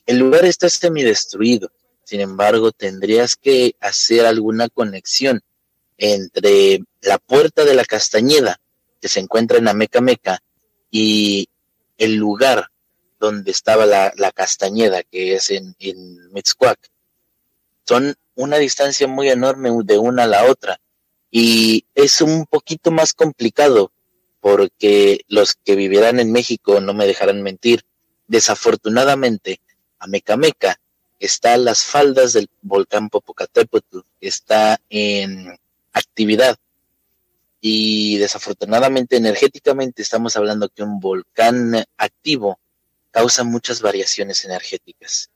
[0.09, 1.71] El lugar está semidestruido,
[2.03, 5.43] sin embargo, tendrías que hacer alguna conexión
[5.99, 8.59] entre la puerta de la Castañeda,
[9.03, 10.43] que se encuentra en Ameca Meca,
[10.91, 11.51] y
[11.99, 12.71] el lugar
[13.21, 16.17] donde estaba la, Castañeda, que es en, en
[17.85, 20.81] Son una distancia muy enorme de una a la otra
[21.31, 23.93] y es un poquito más complicado
[24.41, 27.85] porque los que vivirán en México no me dejarán mentir.
[28.27, 29.61] Desafortunadamente,
[29.99, 30.79] a Mecameca
[31.19, 35.59] está a las faldas del volcán Popocatépetl, está en
[35.93, 36.57] actividad.
[37.61, 42.59] Y desafortunadamente energéticamente estamos hablando que un volcán activo
[43.11, 45.31] causa muchas variaciones energéticas.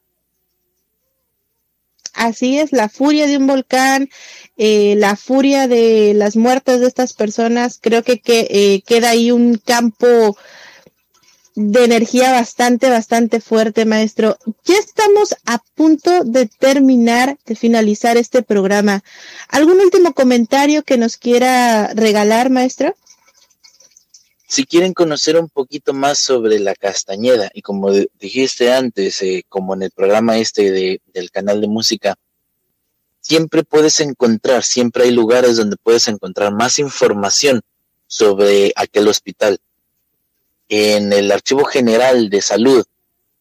[2.15, 4.09] Así es, la furia de un volcán,
[4.59, 9.57] eh, la furia de las muertes de estas personas, creo que, eh, queda ahí un
[9.57, 10.37] campo
[11.55, 14.39] de energía bastante, bastante fuerte, maestro.
[14.65, 19.03] Ya estamos a punto de terminar, de finalizar este programa.
[19.49, 22.95] ¿Algún último comentario que nos quiera regalar, maestro?
[24.47, 29.75] Si quieren conocer un poquito más sobre la castañeda, y como dijiste antes, eh, como
[29.75, 32.17] en el programa este de, del canal de música,
[33.21, 37.63] siempre puedes encontrar, siempre hay lugares donde puedes encontrar más información
[38.07, 39.59] sobre aquel hospital
[40.75, 42.83] en el Archivo General de Salud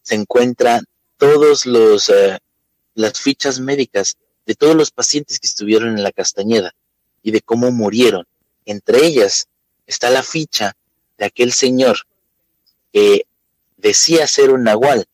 [0.02, 0.84] se encuentran
[1.16, 2.38] todos los eh,
[2.94, 6.76] las fichas médicas de todos los pacientes que estuvieron en la Castañeda
[7.24, 8.28] y de cómo murieron.
[8.66, 9.48] Entre ellas
[9.88, 10.76] está la ficha
[11.18, 12.00] de aquel señor
[12.92, 13.26] que
[13.78, 15.06] decía ser un nahual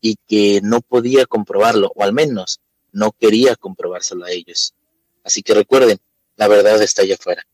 [0.00, 2.60] y que no podía comprobarlo, o al menos
[2.92, 4.72] no quería comprobárselo a ellos.
[5.24, 5.98] Así que recuerden,
[6.36, 7.46] la verdad está allá afuera.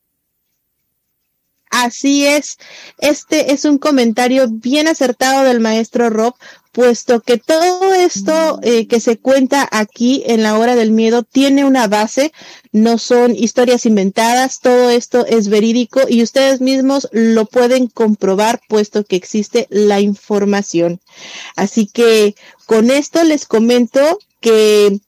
[1.72, 2.58] Así es,
[2.98, 6.34] este es un comentario bien acertado del maestro Rob,
[6.70, 11.64] puesto que todo esto eh, que se cuenta aquí en la hora del miedo tiene
[11.64, 12.30] una base,
[12.72, 19.02] no son historias inventadas, todo esto es verídico y ustedes mismos lo pueden comprobar, puesto
[19.04, 21.00] que existe la información.
[21.56, 22.34] Así que
[22.66, 25.00] con esto les comento que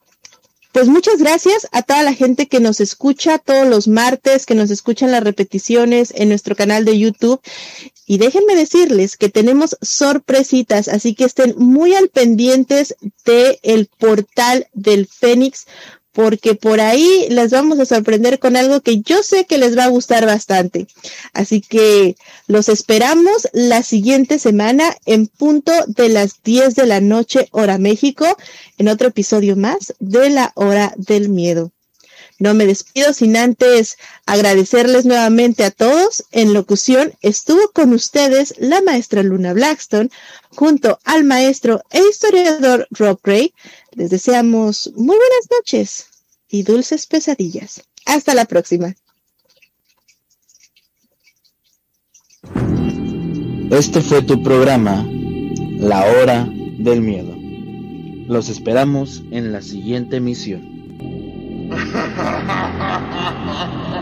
[0.74, 4.72] pues muchas gracias a toda la gente que nos escucha todos los martes, que nos
[4.72, 7.40] escuchan las repeticiones en nuestro canal de YouTube.
[8.06, 14.66] Y déjenme decirles que tenemos sorpresitas, así que estén muy al pendientes de el portal
[14.72, 15.66] del Fénix
[16.14, 19.84] porque por ahí les vamos a sorprender con algo que yo sé que les va
[19.84, 20.86] a gustar bastante.
[21.32, 27.48] Así que los esperamos la siguiente semana en punto de las 10 de la noche
[27.50, 28.24] hora México
[28.78, 31.73] en otro episodio más de la hora del miedo.
[32.44, 36.24] No me despido sin antes agradecerles nuevamente a todos.
[36.30, 40.10] En locución estuvo con ustedes la maestra Luna Blackstone
[40.50, 43.54] junto al maestro e historiador Rob Gray.
[43.92, 46.08] Les deseamos muy buenas noches
[46.46, 47.82] y dulces pesadillas.
[48.04, 48.94] Hasta la próxima.
[53.70, 55.02] Este fue tu programa,
[55.78, 56.46] La Hora
[56.78, 57.34] del Miedo.
[58.28, 60.73] Los esperamos en la siguiente emisión.
[61.70, 63.93] 哈哈哈哈哈哈。